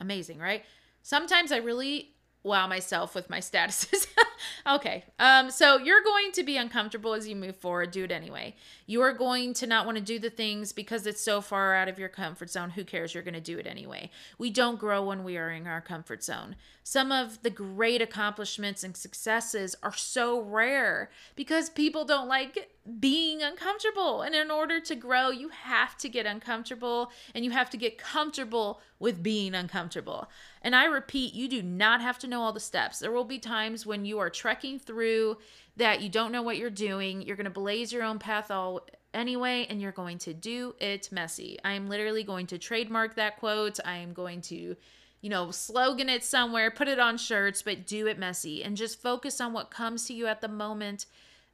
Amazing, 0.01 0.39
right? 0.39 0.65
Sometimes 1.03 1.53
I 1.53 1.59
really 1.59 2.16
wow 2.47 2.67
myself 2.67 3.15
with 3.15 3.29
my 3.29 3.41
statuses. 3.41 4.07
okay. 4.67 5.05
Um, 5.19 5.51
so 5.51 5.77
you're 5.77 6.03
going 6.03 6.33
to 6.33 6.45
be 6.45 6.57
uncomfortable 6.57 7.13
as 7.13 7.27
you 7.29 7.37
move 7.37 7.57
forward. 7.57 7.91
Do 7.91 8.05
it 8.05 8.13
anyway. 8.13 8.55
You 8.87 9.03
are 9.03 9.13
going 9.13 9.53
to 9.55 9.67
not 9.67 9.85
want 9.85 9.99
to 9.99 10.05
do 10.05 10.19
the 10.19 10.31
things 10.31 10.73
because 10.73 11.07
it's 11.07 11.21
so 11.21 11.41
far 11.41 11.75
out 11.75 11.89
of 11.89 11.99
your 11.99 12.09
comfort 12.09 12.49
zone. 12.49 12.71
Who 12.71 12.85
cares? 12.85 13.13
You're 13.13 13.25
going 13.25 13.35
to 13.35 13.41
do 13.41 13.59
it 13.59 13.67
anyway. 13.67 14.11
We 14.39 14.51
don't 14.51 14.79
grow 14.79 15.05
when 15.05 15.25
we 15.25 15.37
are 15.37 15.51
in 15.51 15.67
our 15.67 15.81
comfort 15.81 16.23
zone. 16.23 16.57
Some 16.85 17.11
of 17.11 17.43
the 17.43 17.51
great 17.51 18.01
accomplishments 18.01 18.85
and 18.85 18.97
successes 18.97 19.75
are 19.83 19.93
so 19.93 20.41
rare 20.41 21.11
because 21.35 21.69
people 21.69 22.05
don't 22.05 22.29
like 22.29 22.71
being 23.01 23.43
uncomfortable. 23.43 24.23
And 24.23 24.37
in 24.37 24.53
order 24.53 24.81
to 24.81 24.95
grow, 24.95 25.31
you 25.31 25.49
have 25.49 25.97
to 25.99 26.09
get 26.09 26.27
uncomfortable 26.27 27.11
and 27.35 27.45
you 27.45 27.51
have 27.51 27.71
to 27.71 27.77
get 27.77 27.99
comfortable 27.99 28.81
with 29.01 29.23
being 29.23 29.55
uncomfortable. 29.55 30.29
And 30.67 30.75
I 30.75 30.87
repeat, 30.87 31.33
you 31.33 31.47
do 31.47 31.63
not 31.63 32.01
have 32.01 32.19
to 32.19 32.27
know 32.27 32.43
all 32.43 32.53
the 32.53 32.59
steps. 32.59 32.99
There 32.99 33.13
will 33.13 33.23
be 33.23 33.39
times 33.39 33.87
when 33.87 34.05
you 34.05 34.19
are 34.19 34.29
trekking 34.29 34.81
through 34.81 35.39
that 35.77 36.03
you 36.03 36.09
don't 36.09 36.33
know 36.33 36.43
what 36.43 36.57
you're 36.57 36.71
doing. 36.71 37.23
You're 37.23 37.37
going 37.37 37.45
to 37.45 37.51
blaze 37.51 37.93
your 37.93 38.03
own 38.03 38.19
path 38.19 38.51
all 38.51 38.81
anyway, 39.15 39.69
and 39.71 39.81
you're 39.81 39.93
going 39.93 40.19
to 40.19 40.35
do 40.35 40.75
it 40.81 41.13
messy. 41.13 41.57
I 41.65 41.75
am 41.75 41.89
literally 41.89 42.25
going 42.25 42.49
to 42.49 42.59
trademark 42.59 43.15
that 43.15 43.37
quote. 43.37 43.79
I 43.85 43.99
am 43.99 44.13
going 44.13 44.41
to 44.41 44.75
you 45.21 45.31
know, 45.31 45.53
slogan 45.53 46.09
it 46.09 46.25
somewhere, 46.25 46.73
put 46.73 46.89
it 46.89 46.99
on 46.99 47.17
shirts, 47.17 47.63
but 47.63 47.87
do 47.87 48.09
it 48.09 48.19
messy 48.19 48.65
and 48.65 48.77
just 48.77 49.01
focus 49.01 49.41
on 49.41 49.53
what 49.53 49.71
comes 49.71 50.07
to 50.07 50.15
you 50.15 50.27
at 50.27 50.41
the 50.41 50.49
moment 50.49 51.07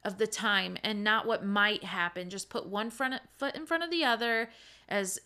of 0.03 0.17
the 0.17 0.27
time 0.27 0.75
and 0.83 1.03
not 1.03 1.27
what 1.27 1.45
might 1.45 1.83
happen. 1.83 2.31
Just 2.31 2.49
put 2.49 2.65
one 2.65 2.89
front 2.89 3.21
foot 3.37 3.55
in 3.55 3.67
front 3.67 3.83
of 3.83 3.91
the 3.91 4.03
other 4.03 4.49
as 4.89 5.19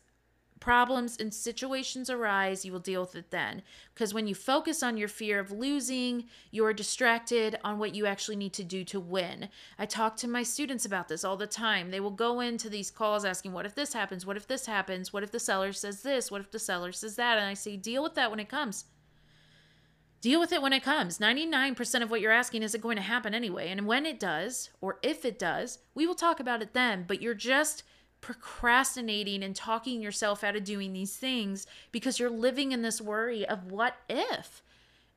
problems 0.59 1.17
and 1.19 1.33
situations 1.33 2.09
arise, 2.09 2.65
you 2.65 2.71
will 2.71 2.79
deal 2.79 3.01
with 3.01 3.15
it 3.15 3.31
then. 3.31 3.61
Because 3.93 4.13
when 4.13 4.27
you 4.27 4.35
focus 4.35 4.81
on 4.83 4.97
your 4.97 5.07
fear 5.07 5.39
of 5.39 5.51
losing, 5.51 6.25
you're 6.51 6.73
distracted 6.73 7.57
on 7.63 7.79
what 7.79 7.95
you 7.95 8.05
actually 8.05 8.35
need 8.35 8.53
to 8.53 8.63
do 8.63 8.83
to 8.85 8.99
win. 8.99 9.49
I 9.77 9.85
talk 9.85 10.17
to 10.17 10.27
my 10.27 10.43
students 10.43 10.85
about 10.85 11.07
this 11.07 11.23
all 11.23 11.37
the 11.37 11.47
time. 11.47 11.91
They 11.91 11.99
will 11.99 12.11
go 12.11 12.39
into 12.39 12.69
these 12.69 12.91
calls 12.91 13.25
asking, 13.25 13.53
What 13.53 13.65
if 13.65 13.75
this 13.75 13.93
happens? 13.93 14.25
What 14.25 14.37
if 14.37 14.47
this 14.47 14.65
happens? 14.65 15.13
What 15.13 15.23
if 15.23 15.31
the 15.31 15.39
seller 15.39 15.73
says 15.73 16.01
this? 16.01 16.31
What 16.31 16.41
if 16.41 16.51
the 16.51 16.59
seller 16.59 16.91
says 16.91 17.15
that? 17.15 17.37
And 17.37 17.47
I 17.47 17.53
say, 17.53 17.77
Deal 17.77 18.03
with 18.03 18.15
that 18.15 18.31
when 18.31 18.39
it 18.39 18.49
comes. 18.49 18.85
Deal 20.19 20.39
with 20.39 20.51
it 20.51 20.61
when 20.61 20.73
it 20.73 20.83
comes. 20.83 21.19
99% 21.19 22.01
of 22.01 22.09
what 22.09 22.21
you're 22.21 22.31
asking 22.31 22.63
isn't 22.63 22.81
going 22.81 22.95
to 22.95 23.03
happen 23.03 23.35
anyway. 23.35 23.69
And 23.69 23.85
when 23.85 24.05
it 24.05 24.19
does, 24.19 24.71
or 24.81 24.97
if 25.03 25.23
it 25.23 25.37
does, 25.37 25.79
we 25.93 26.07
will 26.07 26.15
talk 26.15 26.39
about 26.39 26.63
it 26.63 26.73
then. 26.73 27.05
But 27.07 27.21
you're 27.21 27.35
just 27.35 27.83
procrastinating 28.21 29.43
and 29.43 29.55
talking 29.55 30.01
yourself 30.01 30.43
out 30.43 30.55
of 30.55 30.63
doing 30.63 30.93
these 30.93 31.15
things 31.15 31.67
because 31.91 32.19
you're 32.19 32.29
living 32.29 32.71
in 32.71 32.81
this 32.81 33.01
worry 33.01 33.45
of 33.47 33.71
what 33.71 33.95
if. 34.09 34.61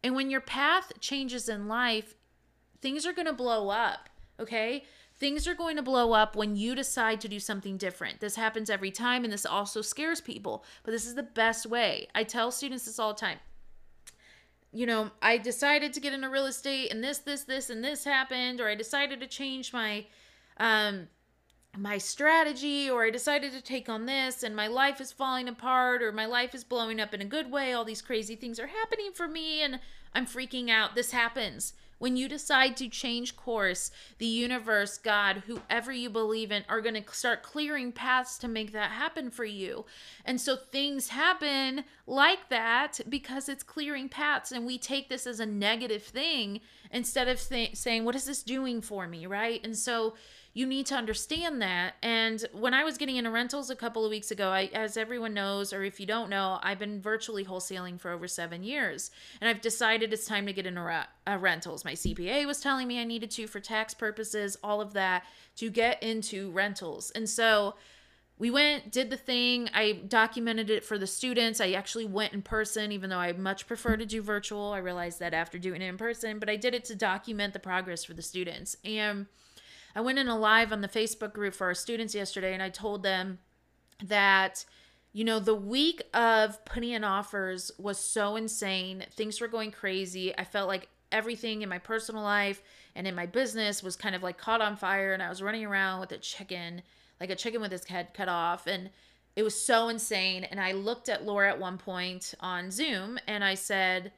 And 0.02 0.14
when 0.14 0.30
your 0.30 0.40
path 0.40 0.92
changes 1.00 1.48
in 1.48 1.68
life, 1.68 2.14
things 2.80 3.06
are 3.06 3.12
going 3.12 3.26
to 3.26 3.32
blow 3.32 3.68
up, 3.68 4.08
okay? 4.38 4.84
Things 5.18 5.46
are 5.46 5.54
going 5.54 5.76
to 5.76 5.82
blow 5.82 6.12
up 6.12 6.34
when 6.34 6.56
you 6.56 6.74
decide 6.74 7.20
to 7.20 7.28
do 7.28 7.38
something 7.38 7.76
different. 7.76 8.20
This 8.20 8.36
happens 8.36 8.70
every 8.70 8.90
time, 8.90 9.24
and 9.24 9.32
this 9.32 9.44
also 9.44 9.82
scares 9.82 10.20
people, 10.20 10.64
but 10.82 10.92
this 10.92 11.04
is 11.04 11.14
the 11.14 11.22
best 11.22 11.66
way. 11.66 12.08
I 12.14 12.24
tell 12.24 12.50
students 12.50 12.86
this 12.86 12.98
all 12.98 13.12
the 13.12 13.20
time. 13.20 13.38
You 14.72 14.86
know, 14.86 15.10
I 15.20 15.36
decided 15.36 15.92
to 15.92 16.00
get 16.00 16.14
into 16.14 16.30
real 16.30 16.46
estate, 16.46 16.90
and 16.90 17.04
this, 17.04 17.18
this, 17.18 17.42
this, 17.42 17.68
and 17.68 17.84
this 17.84 18.04
happened, 18.04 18.60
or 18.60 18.68
I 18.68 18.74
decided 18.74 19.20
to 19.20 19.26
change 19.26 19.72
my 19.72 20.06
um, 20.56 21.08
my 21.76 21.98
strategy 21.98 22.90
or 22.90 23.04
I 23.04 23.10
decided 23.10 23.52
to 23.52 23.62
take 23.62 23.88
on 23.88 24.06
this 24.06 24.42
and 24.42 24.56
my 24.56 24.66
life 24.66 25.00
is 25.00 25.12
falling 25.12 25.48
apart 25.48 26.02
or 26.02 26.12
my 26.12 26.26
life 26.26 26.54
is 26.54 26.64
blowing 26.64 27.00
up 27.00 27.14
in 27.14 27.20
a 27.20 27.26
good 27.26 27.50
way. 27.50 27.72
All 27.72 27.84
these 27.84 28.02
crazy 28.02 28.34
things 28.34 28.58
are 28.58 28.66
happening 28.66 29.12
for 29.14 29.28
me 29.28 29.62
and 29.62 29.80
I'm 30.14 30.26
freaking 30.26 30.68
out. 30.68 30.94
This 30.94 31.12
happens. 31.12 31.74
When 31.98 32.16
you 32.16 32.30
decide 32.30 32.78
to 32.78 32.88
change 32.88 33.36
course, 33.36 33.90
the 34.16 34.26
universe, 34.26 34.96
God, 34.96 35.42
whoever 35.46 35.92
you 35.92 36.08
believe 36.08 36.50
in, 36.50 36.64
are 36.66 36.80
going 36.80 36.94
to 36.94 37.14
start 37.14 37.42
clearing 37.42 37.92
paths 37.92 38.38
to 38.38 38.48
make 38.48 38.72
that 38.72 38.92
happen 38.92 39.30
for 39.30 39.44
you. 39.44 39.84
And 40.24 40.40
so 40.40 40.56
things 40.56 41.08
happen 41.08 41.84
like 42.06 42.48
that 42.48 43.00
because 43.06 43.50
it's 43.50 43.62
clearing 43.62 44.08
paths. 44.08 44.50
And 44.50 44.64
we 44.64 44.78
take 44.78 45.10
this 45.10 45.26
as 45.26 45.40
a 45.40 45.46
negative 45.46 46.02
thing 46.02 46.62
instead 46.90 47.28
of 47.28 47.38
th- 47.46 47.76
saying, 47.76 48.06
What 48.06 48.16
is 48.16 48.24
this 48.24 48.42
doing 48.42 48.80
for 48.80 49.06
me? 49.06 49.26
Right. 49.26 49.62
And 49.62 49.76
so, 49.76 50.14
you 50.52 50.66
need 50.66 50.86
to 50.86 50.96
understand 50.96 51.62
that. 51.62 51.94
And 52.02 52.44
when 52.52 52.74
I 52.74 52.82
was 52.82 52.98
getting 52.98 53.16
into 53.16 53.30
rentals 53.30 53.70
a 53.70 53.76
couple 53.76 54.04
of 54.04 54.10
weeks 54.10 54.32
ago, 54.32 54.48
I, 54.48 54.70
as 54.74 54.96
everyone 54.96 55.32
knows, 55.32 55.72
or 55.72 55.84
if 55.84 56.00
you 56.00 56.06
don't 56.06 56.28
know, 56.28 56.58
I've 56.62 56.78
been 56.78 57.00
virtually 57.00 57.44
wholesaling 57.44 58.00
for 58.00 58.10
over 58.10 58.26
seven 58.26 58.64
years. 58.64 59.12
And 59.40 59.48
I've 59.48 59.60
decided 59.60 60.12
it's 60.12 60.26
time 60.26 60.46
to 60.46 60.52
get 60.52 60.66
into 60.66 60.82
re- 60.82 61.04
uh, 61.26 61.38
rentals. 61.38 61.84
My 61.84 61.92
CPA 61.92 62.46
was 62.46 62.60
telling 62.60 62.88
me 62.88 63.00
I 63.00 63.04
needed 63.04 63.30
to 63.32 63.46
for 63.46 63.60
tax 63.60 63.94
purposes, 63.94 64.56
all 64.62 64.80
of 64.80 64.92
that, 64.94 65.24
to 65.56 65.70
get 65.70 66.02
into 66.02 66.50
rentals. 66.50 67.12
And 67.12 67.28
so, 67.28 67.74
we 68.40 68.50
went, 68.50 68.90
did 68.90 69.10
the 69.10 69.18
thing. 69.18 69.68
I 69.74 69.92
documented 69.92 70.70
it 70.70 70.82
for 70.82 70.96
the 70.96 71.06
students. 71.06 71.60
I 71.60 71.72
actually 71.72 72.06
went 72.06 72.32
in 72.32 72.40
person, 72.40 72.90
even 72.90 73.10
though 73.10 73.18
I 73.18 73.32
much 73.32 73.66
prefer 73.66 73.98
to 73.98 74.06
do 74.06 74.22
virtual. 74.22 74.72
I 74.72 74.78
realized 74.78 75.20
that 75.20 75.34
after 75.34 75.58
doing 75.58 75.82
it 75.82 75.88
in 75.88 75.98
person, 75.98 76.38
but 76.38 76.48
I 76.48 76.56
did 76.56 76.74
it 76.74 76.86
to 76.86 76.94
document 76.94 77.52
the 77.52 77.58
progress 77.58 78.02
for 78.02 78.14
the 78.14 78.22
students. 78.22 78.78
And 78.82 79.26
I 79.94 80.00
went 80.00 80.18
in 80.18 80.28
a 80.28 80.38
live 80.38 80.72
on 80.72 80.80
the 80.80 80.88
Facebook 80.88 81.32
group 81.32 81.54
for 81.54 81.66
our 81.66 81.74
students 81.74 82.14
yesterday 82.14 82.54
and 82.54 82.62
I 82.62 82.68
told 82.70 83.02
them 83.02 83.38
that 84.04 84.64
you 85.12 85.24
know, 85.24 85.40
the 85.40 85.54
week 85.54 86.02
of 86.14 86.64
putting 86.64 86.90
in 86.90 87.02
offers 87.02 87.72
was 87.78 87.98
so 87.98 88.36
insane. 88.36 89.04
Things 89.10 89.40
were 89.40 89.48
going 89.48 89.72
crazy. 89.72 90.36
I 90.38 90.44
felt 90.44 90.68
like 90.68 90.88
everything 91.10 91.62
in 91.62 91.68
my 91.68 91.78
personal 91.78 92.22
life 92.22 92.62
and 92.94 93.06
in 93.06 93.14
my 93.14 93.26
business 93.26 93.82
was 93.82 93.96
kind 93.96 94.14
of 94.14 94.22
like 94.22 94.38
caught 94.38 94.60
on 94.60 94.76
fire 94.76 95.12
and 95.12 95.22
I 95.22 95.28
was 95.28 95.42
running 95.42 95.64
around 95.64 96.00
with 96.00 96.12
a 96.12 96.18
chicken, 96.18 96.82
like 97.20 97.30
a 97.30 97.36
chicken 97.36 97.60
with 97.60 97.72
its 97.72 97.88
head 97.88 98.14
cut 98.14 98.28
off 98.28 98.68
and 98.68 98.90
it 99.34 99.42
was 99.42 99.60
so 99.60 99.88
insane 99.88 100.44
and 100.44 100.60
I 100.60 100.72
looked 100.72 101.08
at 101.08 101.24
Laura 101.24 101.50
at 101.50 101.58
one 101.58 101.78
point 101.78 102.34
on 102.38 102.70
Zoom 102.70 103.18
and 103.26 103.42
I 103.42 103.54
said, 103.54 104.12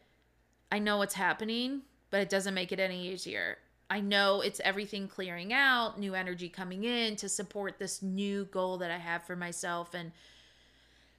"I 0.70 0.78
know 0.78 0.98
what's 0.98 1.14
happening, 1.14 1.82
but 2.11 2.20
it 2.20 2.28
doesn't 2.28 2.54
make 2.54 2.72
it 2.72 2.80
any 2.80 3.08
easier." 3.08 3.58
I 3.92 4.00
know 4.00 4.40
it's 4.40 4.59
everything 4.64 5.07
clearing 5.07 5.52
out, 5.52 6.00
new 6.00 6.14
energy 6.14 6.48
coming 6.48 6.85
in 6.85 7.14
to 7.16 7.28
support 7.28 7.78
this 7.78 8.00
new 8.00 8.46
goal 8.46 8.78
that 8.78 8.90
I 8.90 8.96
have 8.96 9.24
for 9.24 9.37
myself. 9.37 9.92
And 9.92 10.12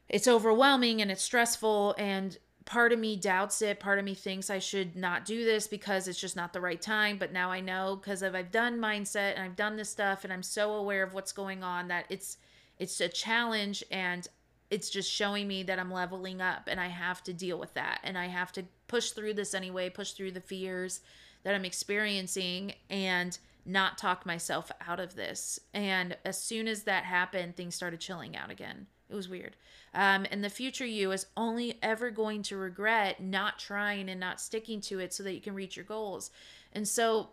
it's 0.09 0.27
overwhelming 0.27 0.99
and 0.99 1.12
it's 1.12 1.21
stressful. 1.21 1.93
And 1.99 2.36
part 2.65 2.91
of 2.91 2.97
me 2.97 3.15
doubts 3.15 3.62
it. 3.62 3.79
Part 3.79 3.99
of 3.99 4.05
me 4.05 4.15
thinks 4.15 4.49
I 4.49 4.57
should 4.57 4.95
not 4.95 5.23
do 5.23 5.45
this 5.45 5.67
because 5.67 6.07
it's 6.07 6.19
just 6.19 6.36
not 6.36 6.51
the 6.51 6.62
right 6.62 6.81
time. 6.81 7.19
But 7.19 7.31
now 7.31 7.51
I 7.51 7.59
know 7.59 7.95
because 7.95 8.23
I've 8.23 8.51
done 8.51 8.79
mindset 8.79 9.36
and 9.36 9.43
I've 9.43 9.55
done 9.55 9.75
this 9.75 9.91
stuff 9.91 10.23
and 10.23 10.33
I'm 10.33 10.41
so 10.41 10.73
aware 10.73 11.03
of 11.03 11.13
what's 11.13 11.31
going 11.31 11.63
on 11.63 11.89
that 11.89 12.05
it's 12.09 12.38
it's 12.79 12.99
a 12.99 13.07
challenge 13.07 13.83
and 13.91 14.27
it's 14.71 14.89
just 14.89 15.12
showing 15.12 15.47
me 15.47 15.62
that 15.62 15.77
I'm 15.77 15.91
leveling 15.91 16.41
up 16.41 16.67
and 16.67 16.79
I 16.79 16.88
have 16.88 17.23
to 17.25 17.33
deal 17.33 17.59
with 17.59 17.75
that 17.75 17.99
and 18.03 18.17
I 18.17 18.29
have 18.29 18.51
to 18.53 18.63
push 18.88 19.12
through 19.12 19.36
this 19.36 19.53
anyway, 19.53 19.91
push 19.91 20.13
through 20.13 20.31
the 20.31 20.41
fears 20.41 21.01
that 21.43 21.56
I'm 21.56 21.65
experiencing 21.65 22.73
and 22.89 23.38
not 23.65 23.97
talk 23.97 24.25
myself 24.25 24.71
out 24.88 24.99
of 24.99 25.15
this. 25.15 25.60
And 25.73 26.17
as 26.25 26.41
soon 26.41 26.67
as 26.67 26.84
that 26.84 27.06
happened, 27.06 27.56
things 27.56 27.75
started 27.75 27.99
chilling 27.99 28.36
out 28.36 28.51
again. 28.51 28.88
It 29.10 29.15
was 29.15 29.29
weird. 29.29 29.56
Um, 29.93 30.25
and 30.32 30.43
the 30.43 30.49
future 30.49 30.86
you 30.86 31.12
is 31.12 31.27
only 31.38 31.77
ever 31.84 32.10
going 32.10 32.41
to 32.43 32.58
regret 32.58 33.21
not 33.21 33.60
trying 33.60 34.10
and 34.10 34.19
not 34.19 34.41
sticking 34.41 34.82
to 34.82 34.99
it 34.99 35.13
so 35.13 35.23
that 35.23 35.34
you 35.34 35.41
can 35.41 35.53
reach 35.53 35.75
your 35.75 35.86
goals. 35.86 36.32
And 36.73 36.88
so 36.88 37.29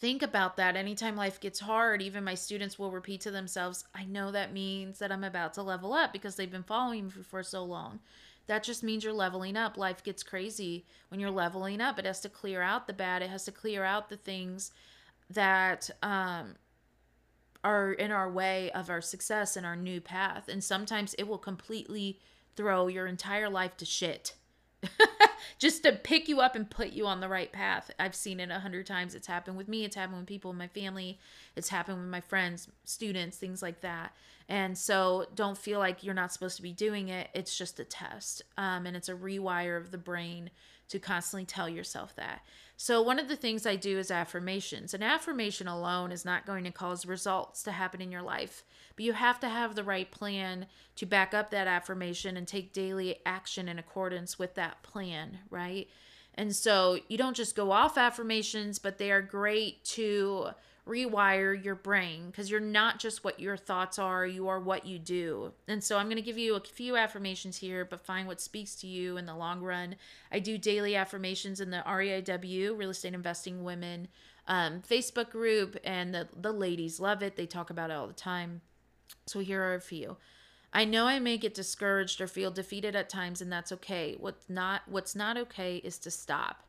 think 0.00 0.22
about 0.22 0.56
that 0.56 0.76
anytime 0.76 1.16
life 1.16 1.40
gets 1.40 1.60
hard 1.60 2.00
even 2.00 2.24
my 2.24 2.34
students 2.34 2.78
will 2.78 2.90
repeat 2.90 3.20
to 3.20 3.30
themselves 3.30 3.84
i 3.94 4.04
know 4.04 4.30
that 4.30 4.52
means 4.52 4.98
that 4.98 5.12
i'm 5.12 5.24
about 5.24 5.52
to 5.52 5.62
level 5.62 5.92
up 5.92 6.12
because 6.12 6.36
they've 6.36 6.50
been 6.50 6.62
following 6.62 7.04
me 7.04 7.10
for 7.10 7.42
so 7.42 7.62
long 7.62 8.00
that 8.46 8.62
just 8.62 8.82
means 8.82 9.04
you're 9.04 9.12
leveling 9.12 9.56
up. 9.56 9.76
Life 9.76 10.02
gets 10.02 10.22
crazy 10.22 10.84
when 11.08 11.20
you're 11.20 11.30
leveling 11.30 11.80
up. 11.80 11.98
It 11.98 12.04
has 12.04 12.20
to 12.20 12.28
clear 12.28 12.60
out 12.60 12.86
the 12.86 12.92
bad. 12.92 13.22
It 13.22 13.30
has 13.30 13.44
to 13.44 13.52
clear 13.52 13.84
out 13.84 14.08
the 14.08 14.16
things 14.16 14.70
that 15.30 15.90
um, 16.02 16.56
are 17.62 17.92
in 17.92 18.12
our 18.12 18.30
way 18.30 18.70
of 18.72 18.90
our 18.90 19.00
success 19.00 19.56
and 19.56 19.64
our 19.64 19.76
new 19.76 20.00
path. 20.00 20.48
And 20.48 20.62
sometimes 20.62 21.14
it 21.14 21.26
will 21.26 21.38
completely 21.38 22.20
throw 22.56 22.88
your 22.88 23.06
entire 23.06 23.48
life 23.48 23.76
to 23.78 23.84
shit. 23.84 24.34
just 25.58 25.82
to 25.82 25.92
pick 25.92 26.28
you 26.28 26.40
up 26.40 26.54
and 26.54 26.68
put 26.68 26.92
you 26.92 27.06
on 27.06 27.20
the 27.20 27.28
right 27.28 27.52
path. 27.52 27.90
I've 27.98 28.14
seen 28.14 28.40
it 28.40 28.50
a 28.50 28.60
hundred 28.60 28.86
times. 28.86 29.14
It's 29.14 29.26
happened 29.26 29.56
with 29.56 29.68
me. 29.68 29.84
It's 29.84 29.96
happened 29.96 30.18
with 30.18 30.26
people 30.26 30.50
in 30.50 30.56
my 30.56 30.68
family. 30.68 31.18
It's 31.56 31.68
happened 31.68 31.98
with 31.98 32.08
my 32.08 32.20
friends, 32.20 32.68
students, 32.84 33.36
things 33.36 33.62
like 33.62 33.80
that. 33.80 34.12
And 34.48 34.76
so 34.76 35.26
don't 35.34 35.56
feel 35.56 35.78
like 35.78 36.04
you're 36.04 36.14
not 36.14 36.32
supposed 36.32 36.56
to 36.56 36.62
be 36.62 36.72
doing 36.72 37.08
it. 37.08 37.28
It's 37.34 37.56
just 37.56 37.80
a 37.80 37.84
test. 37.84 38.42
Um, 38.58 38.86
and 38.86 38.96
it's 38.96 39.08
a 39.08 39.14
rewire 39.14 39.78
of 39.78 39.90
the 39.90 39.98
brain 39.98 40.50
to 40.88 40.98
constantly 40.98 41.46
tell 41.46 41.68
yourself 41.68 42.14
that. 42.16 42.42
So, 42.76 43.00
one 43.00 43.20
of 43.20 43.28
the 43.28 43.36
things 43.36 43.66
I 43.66 43.76
do 43.76 43.98
is 43.98 44.10
affirmations. 44.10 44.94
An 44.94 45.02
affirmation 45.02 45.68
alone 45.68 46.10
is 46.10 46.24
not 46.24 46.46
going 46.46 46.64
to 46.64 46.72
cause 46.72 47.06
results 47.06 47.62
to 47.62 47.72
happen 47.72 48.00
in 48.00 48.10
your 48.10 48.22
life, 48.22 48.64
but 48.96 49.04
you 49.04 49.12
have 49.12 49.38
to 49.40 49.48
have 49.48 49.74
the 49.74 49.84
right 49.84 50.10
plan 50.10 50.66
to 50.96 51.06
back 51.06 51.32
up 51.32 51.50
that 51.50 51.68
affirmation 51.68 52.36
and 52.36 52.48
take 52.48 52.72
daily 52.72 53.16
action 53.24 53.68
in 53.68 53.78
accordance 53.78 54.38
with 54.38 54.54
that 54.54 54.82
plan, 54.82 55.38
right? 55.50 55.88
And 56.34 56.54
so 56.54 56.98
you 57.08 57.16
don't 57.16 57.36
just 57.36 57.54
go 57.54 57.70
off 57.70 57.96
affirmations, 57.96 58.80
but 58.80 58.98
they 58.98 59.12
are 59.12 59.22
great 59.22 59.84
to 59.84 60.48
rewire 60.86 61.62
your 61.62 61.74
brain 61.74 62.26
because 62.26 62.50
you're 62.50 62.60
not 62.60 62.98
just 62.98 63.24
what 63.24 63.40
your 63.40 63.56
thoughts 63.56 63.98
are, 63.98 64.26
you 64.26 64.48
are 64.48 64.60
what 64.60 64.84
you 64.84 64.98
do. 64.98 65.52
And 65.66 65.82
so 65.82 65.96
I'm 65.96 66.06
going 66.06 66.16
to 66.16 66.22
give 66.22 66.38
you 66.38 66.54
a 66.54 66.60
few 66.60 66.96
affirmations 66.96 67.56
here, 67.56 67.84
but 67.84 68.04
find 68.04 68.26
what 68.26 68.40
speaks 68.40 68.74
to 68.76 68.86
you 68.86 69.16
in 69.16 69.26
the 69.26 69.34
long 69.34 69.60
run. 69.60 69.96
I 70.30 70.40
do 70.40 70.58
daily 70.58 70.94
affirmations 70.94 71.60
in 71.60 71.70
the 71.70 71.82
REIW, 71.86 72.76
Real 72.76 72.90
Estate 72.90 73.14
Investing 73.14 73.64
Women 73.64 74.08
um, 74.46 74.82
Facebook 74.82 75.30
group, 75.30 75.78
and 75.84 76.14
the, 76.14 76.28
the 76.38 76.52
ladies 76.52 77.00
love 77.00 77.22
it. 77.22 77.36
They 77.36 77.46
talk 77.46 77.70
about 77.70 77.90
it 77.90 77.94
all 77.94 78.06
the 78.06 78.12
time. 78.12 78.60
So 79.26 79.40
here 79.40 79.62
are 79.62 79.74
a 79.74 79.80
few. 79.80 80.18
I 80.72 80.84
know 80.84 81.06
I 81.06 81.20
may 81.20 81.38
get 81.38 81.54
discouraged 81.54 82.20
or 82.20 82.26
feel 82.26 82.50
defeated 82.50 82.96
at 82.96 83.08
times 83.08 83.40
and 83.40 83.50
that's 83.50 83.70
okay. 83.72 84.16
What's 84.18 84.50
not 84.50 84.82
what's 84.86 85.14
not 85.14 85.36
okay 85.36 85.76
is 85.76 85.98
to 85.98 86.10
stop. 86.10 86.64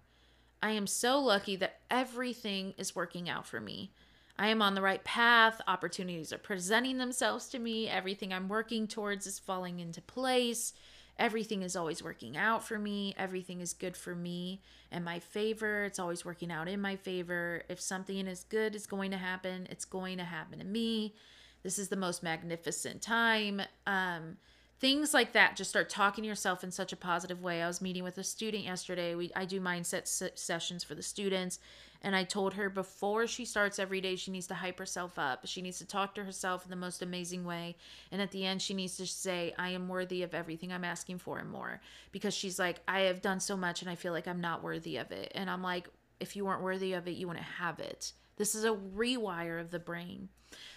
I 0.61 0.71
am 0.71 0.87
so 0.87 1.19
lucky 1.19 1.55
that 1.57 1.79
everything 1.89 2.73
is 2.77 2.95
working 2.95 3.29
out 3.29 3.45
for 3.45 3.59
me. 3.59 3.91
I 4.37 4.49
am 4.49 4.61
on 4.61 4.75
the 4.75 4.81
right 4.81 5.03
path. 5.03 5.61
Opportunities 5.67 6.33
are 6.33 6.37
presenting 6.37 6.97
themselves 6.97 7.47
to 7.49 7.59
me. 7.59 7.87
Everything 7.87 8.33
I'm 8.33 8.49
working 8.49 8.87
towards 8.87 9.27
is 9.27 9.39
falling 9.39 9.79
into 9.79 10.01
place. 10.01 10.73
Everything 11.17 11.61
is 11.61 11.75
always 11.75 12.03
working 12.03 12.35
out 12.35 12.63
for 12.63 12.77
me. 12.77 13.15
Everything 13.17 13.61
is 13.61 13.73
good 13.73 13.95
for 13.95 14.13
me 14.13 14.61
and 14.91 15.05
my 15.05 15.19
favor. 15.19 15.85
It's 15.85 15.99
always 15.99 16.25
working 16.25 16.51
out 16.51 16.67
in 16.67 16.81
my 16.81 16.97
favor. 16.97 17.63
If 17.69 17.79
something 17.79 18.27
is 18.27 18.43
good 18.43 18.75
is 18.75 18.85
going 18.85 19.11
to 19.11 19.17
happen, 19.17 19.67
it's 19.69 19.85
going 19.85 20.17
to 20.17 20.25
happen 20.25 20.59
to 20.59 20.65
me. 20.65 21.15
This 21.63 21.79
is 21.79 21.87
the 21.87 21.95
most 21.95 22.21
magnificent 22.21 23.01
time. 23.01 23.61
Um, 23.87 24.37
things 24.79 25.13
like 25.13 25.33
that 25.33 25.55
just 25.55 25.69
start 25.69 25.89
talking 25.89 26.23
to 26.23 26.27
yourself 26.27 26.63
in 26.63 26.71
such 26.71 26.91
a 26.91 26.97
positive 26.97 27.41
way. 27.41 27.61
I 27.61 27.67
was 27.67 27.81
meeting 27.81 28.03
with 28.03 28.17
a 28.17 28.23
student 28.23 28.63
yesterday. 28.63 29.15
We 29.15 29.31
i 29.35 29.45
do 29.45 29.61
mindset 29.61 30.01
s- 30.01 30.23
sessions 30.35 30.83
for 30.83 30.95
the 30.95 31.03
students 31.03 31.59
and 32.01 32.15
i 32.15 32.23
told 32.23 32.53
her 32.55 32.69
before 32.69 33.25
she 33.25 33.45
starts 33.45 33.79
every 33.79 34.01
day 34.01 34.15
she 34.15 34.31
needs 34.31 34.47
to 34.47 34.53
hype 34.55 34.77
herself 34.77 35.17
up. 35.17 35.41
She 35.45 35.61
needs 35.61 35.77
to 35.79 35.85
talk 35.85 36.13
to 36.15 36.23
herself 36.23 36.65
in 36.65 36.69
the 36.69 36.75
most 36.75 37.01
amazing 37.01 37.45
way 37.45 37.77
and 38.11 38.21
at 38.21 38.31
the 38.31 38.45
end 38.45 38.61
she 38.61 38.73
needs 38.73 38.97
to 38.97 39.07
say 39.07 39.53
i 39.57 39.69
am 39.69 39.87
worthy 39.87 40.23
of 40.23 40.33
everything 40.33 40.71
i'm 40.73 40.83
asking 40.83 41.19
for 41.19 41.39
and 41.39 41.49
more 41.49 41.81
because 42.11 42.33
she's 42.33 42.59
like 42.59 42.81
i 42.87 43.01
have 43.01 43.21
done 43.21 43.39
so 43.39 43.55
much 43.55 43.81
and 43.81 43.89
i 43.89 43.95
feel 43.95 44.11
like 44.13 44.27
i'm 44.27 44.41
not 44.41 44.63
worthy 44.63 44.97
of 44.97 45.11
it. 45.11 45.31
And 45.35 45.49
i'm 45.49 45.63
like 45.63 45.87
if 46.19 46.35
you 46.35 46.45
weren't 46.45 46.61
worthy 46.61 46.93
of 46.93 47.07
it 47.07 47.11
you 47.11 47.27
wouldn't 47.27 47.45
have 47.45 47.79
it 47.79 48.11
this 48.37 48.55
is 48.55 48.63
a 48.63 48.69
rewire 48.69 49.59
of 49.59 49.71
the 49.71 49.79
brain 49.79 50.29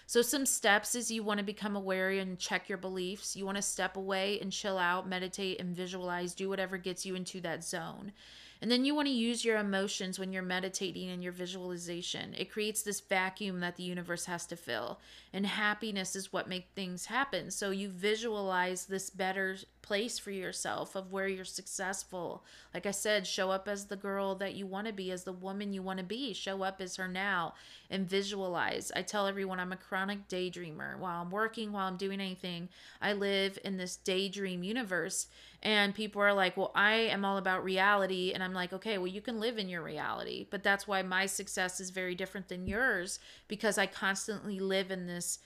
so, 0.06 0.22
some 0.22 0.46
steps 0.46 0.94
is 0.94 1.10
you 1.10 1.22
want 1.22 1.38
to 1.38 1.44
become 1.44 1.76
aware 1.76 2.10
and 2.10 2.38
check 2.38 2.68
your 2.68 2.78
beliefs. 2.78 3.36
You 3.36 3.44
want 3.44 3.56
to 3.56 3.62
step 3.62 3.96
away 3.96 4.40
and 4.40 4.50
chill 4.50 4.78
out, 4.78 5.06
meditate 5.06 5.60
and 5.60 5.76
visualize, 5.76 6.34
do 6.34 6.48
whatever 6.48 6.78
gets 6.78 7.04
you 7.04 7.14
into 7.14 7.40
that 7.42 7.62
zone. 7.62 8.12
And 8.60 8.70
then 8.70 8.84
you 8.84 8.94
want 8.94 9.06
to 9.06 9.14
use 9.14 9.44
your 9.44 9.58
emotions 9.58 10.18
when 10.18 10.32
you're 10.32 10.42
meditating 10.42 11.08
and 11.10 11.22
your 11.22 11.32
visualization. 11.32 12.34
It 12.36 12.50
creates 12.50 12.82
this 12.82 13.00
vacuum 13.00 13.60
that 13.60 13.76
the 13.76 13.84
universe 13.84 14.24
has 14.24 14.46
to 14.46 14.56
fill. 14.56 14.98
And 15.32 15.46
happiness 15.46 16.16
is 16.16 16.32
what 16.32 16.48
makes 16.48 16.68
things 16.74 17.06
happen. 17.06 17.50
So 17.50 17.70
you 17.70 17.88
visualize 17.88 18.86
this 18.86 19.10
better 19.10 19.56
place 19.82 20.18
for 20.18 20.30
yourself 20.30 20.96
of 20.96 21.12
where 21.12 21.28
you're 21.28 21.44
successful. 21.44 22.44
Like 22.74 22.84
I 22.84 22.90
said, 22.90 23.26
show 23.26 23.50
up 23.50 23.68
as 23.68 23.86
the 23.86 23.96
girl 23.96 24.34
that 24.36 24.54
you 24.54 24.66
want 24.66 24.86
to 24.86 24.92
be, 24.92 25.10
as 25.12 25.24
the 25.24 25.32
woman 25.32 25.72
you 25.72 25.82
want 25.82 25.98
to 25.98 26.04
be. 26.04 26.32
Show 26.32 26.62
up 26.62 26.80
as 26.80 26.96
her 26.96 27.08
now 27.08 27.54
and 27.90 28.08
visualize. 28.08 28.92
I 28.94 29.02
tell 29.02 29.26
everyone 29.26 29.60
I'm 29.60 29.72
a 29.72 29.76
chronic 29.76 30.28
daydreamer. 30.28 30.98
While 30.98 31.22
I'm 31.22 31.30
working, 31.30 31.72
while 31.72 31.86
I'm 31.86 31.96
doing 31.96 32.20
anything, 32.20 32.68
I 33.00 33.12
live 33.12 33.58
in 33.64 33.76
this 33.76 33.96
daydream 33.96 34.62
universe. 34.62 35.28
And 35.62 35.94
people 35.94 36.22
are 36.22 36.32
like, 36.32 36.56
well, 36.56 36.70
I 36.74 36.92
am 36.92 37.24
all 37.24 37.36
about 37.36 37.64
reality. 37.64 38.32
And 38.32 38.42
I'm 38.44 38.54
like, 38.54 38.72
okay, 38.72 38.96
well, 38.96 39.08
you 39.08 39.20
can 39.20 39.40
live 39.40 39.58
in 39.58 39.68
your 39.68 39.82
reality. 39.82 40.46
But 40.50 40.62
that's 40.62 40.86
why 40.86 41.02
my 41.02 41.26
success 41.26 41.80
is 41.80 41.90
very 41.90 42.14
different 42.14 42.48
than 42.48 42.68
yours 42.68 43.18
because 43.48 43.76
I 43.76 43.86
constantly 43.86 44.60
live 44.60 44.90
in 44.90 45.06
this 45.06 45.38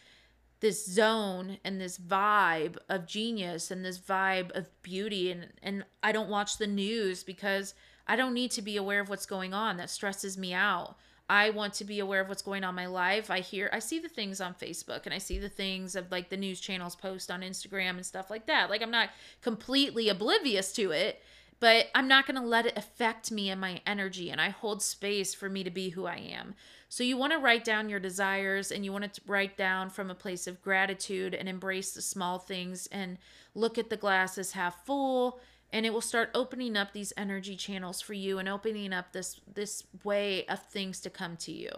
this 0.61 0.87
zone 0.87 1.59
and 1.65 1.81
this 1.81 1.99
vibe 1.99 2.77
of 2.89 3.05
genius 3.05 3.73
and 3.73 3.85
this 3.85 3.99
vibe 3.99 4.53
of 4.53 4.71
beauty 4.83 5.29
and 5.29 5.49
and 5.61 5.85
I 6.05 6.13
don't 6.13 6.29
watch 6.29 6.57
the 6.57 6.69
news 6.69 7.25
because 7.25 7.75
I 8.07 8.15
don't 8.15 8.33
need 8.33 8.53
to 8.53 8.63
be 8.63 8.77
aware 8.77 9.01
of 9.01 9.09
what's 9.09 9.27
going 9.27 9.53
on 9.55 9.77
that 9.79 9.91
stresses 9.91 10.39
me 10.39 10.53
out. 10.55 10.97
I 11.33 11.49
want 11.49 11.73
to 11.75 11.85
be 11.87 11.99
aware 11.99 12.21
of 12.21 12.29
what's 12.29 12.43
going 12.43 12.63
on 12.63 12.73
in 12.73 12.77
my 12.77 12.85
life. 12.85 13.31
I 13.31 13.41
hear 13.41 13.71
I 13.73 13.79
see 13.79 13.99
the 13.99 14.09
things 14.11 14.39
on 14.39 14.53
Facebook 14.53 15.07
and 15.07 15.15
I 15.15 15.19
see 15.19 15.39
the 15.39 15.49
things 15.49 15.97
of 15.97 16.13
like 16.13 16.29
the 16.29 16.37
news 16.37 16.61
channels 16.61 16.95
post 16.95 17.31
on 17.31 17.41
Instagram 17.41 17.93
and 17.93 18.05
stuff 18.05 18.29
like 18.29 18.45
that. 18.49 18.69
Like 18.69 18.83
I'm 18.83 18.91
not 18.91 19.09
completely 19.41 20.11
oblivious 20.11 20.75
to 20.75 20.91
it, 20.91 21.23
but 21.59 21.87
I'm 21.95 22.07
not 22.07 22.27
going 22.27 22.39
to 22.39 22.47
let 22.47 22.67
it 22.67 22.77
affect 22.77 23.33
me 23.33 23.49
and 23.49 23.59
my 23.59 23.81
energy 23.87 24.29
and 24.29 24.43
I 24.43 24.51
hold 24.51 24.83
space 24.83 25.33
for 25.33 25.49
me 25.49 25.65
to 25.65 25.71
be 25.71 25.89
who 25.89 26.05
I 26.05 26.17
am. 26.17 26.55
So 26.91 27.03
you 27.03 27.17
want 27.17 27.33
to 27.33 27.39
write 27.39 27.65
down 27.65 27.89
your 27.89 27.99
desires 27.99 28.71
and 28.71 28.85
you 28.85 28.93
want 28.93 29.11
to 29.11 29.21
write 29.27 29.57
down 29.57 29.89
from 29.89 30.11
a 30.11 30.15
place 30.15 30.47
of 30.47 30.61
gratitude 30.61 31.33
and 31.33 31.49
embrace 31.49 31.93
the 31.93 32.03
small 32.03 32.41
things 32.41 32.89
and 32.89 33.17
look 33.55 33.79
at 33.79 33.89
the 33.89 33.97
glass 33.97 34.37
as 34.37 34.53
half 34.53 34.85
full 34.85 35.41
and 35.73 35.87
it 35.87 35.93
will 35.93 36.01
start 36.01 36.31
opening 36.35 36.77
up 36.77 36.93
these 36.93 37.13
energy 37.17 37.57
channels 37.57 38.01
for 38.01 38.13
you 38.13 38.39
and 38.39 38.49
opening 38.49 38.93
up 38.93 39.13
this 39.13 39.41
this 39.53 39.85
way 40.05 40.45
of 40.47 40.63
things 40.67 41.01
to 41.01 41.11
come 41.11 41.37
to 41.39 41.53
you. 41.53 41.71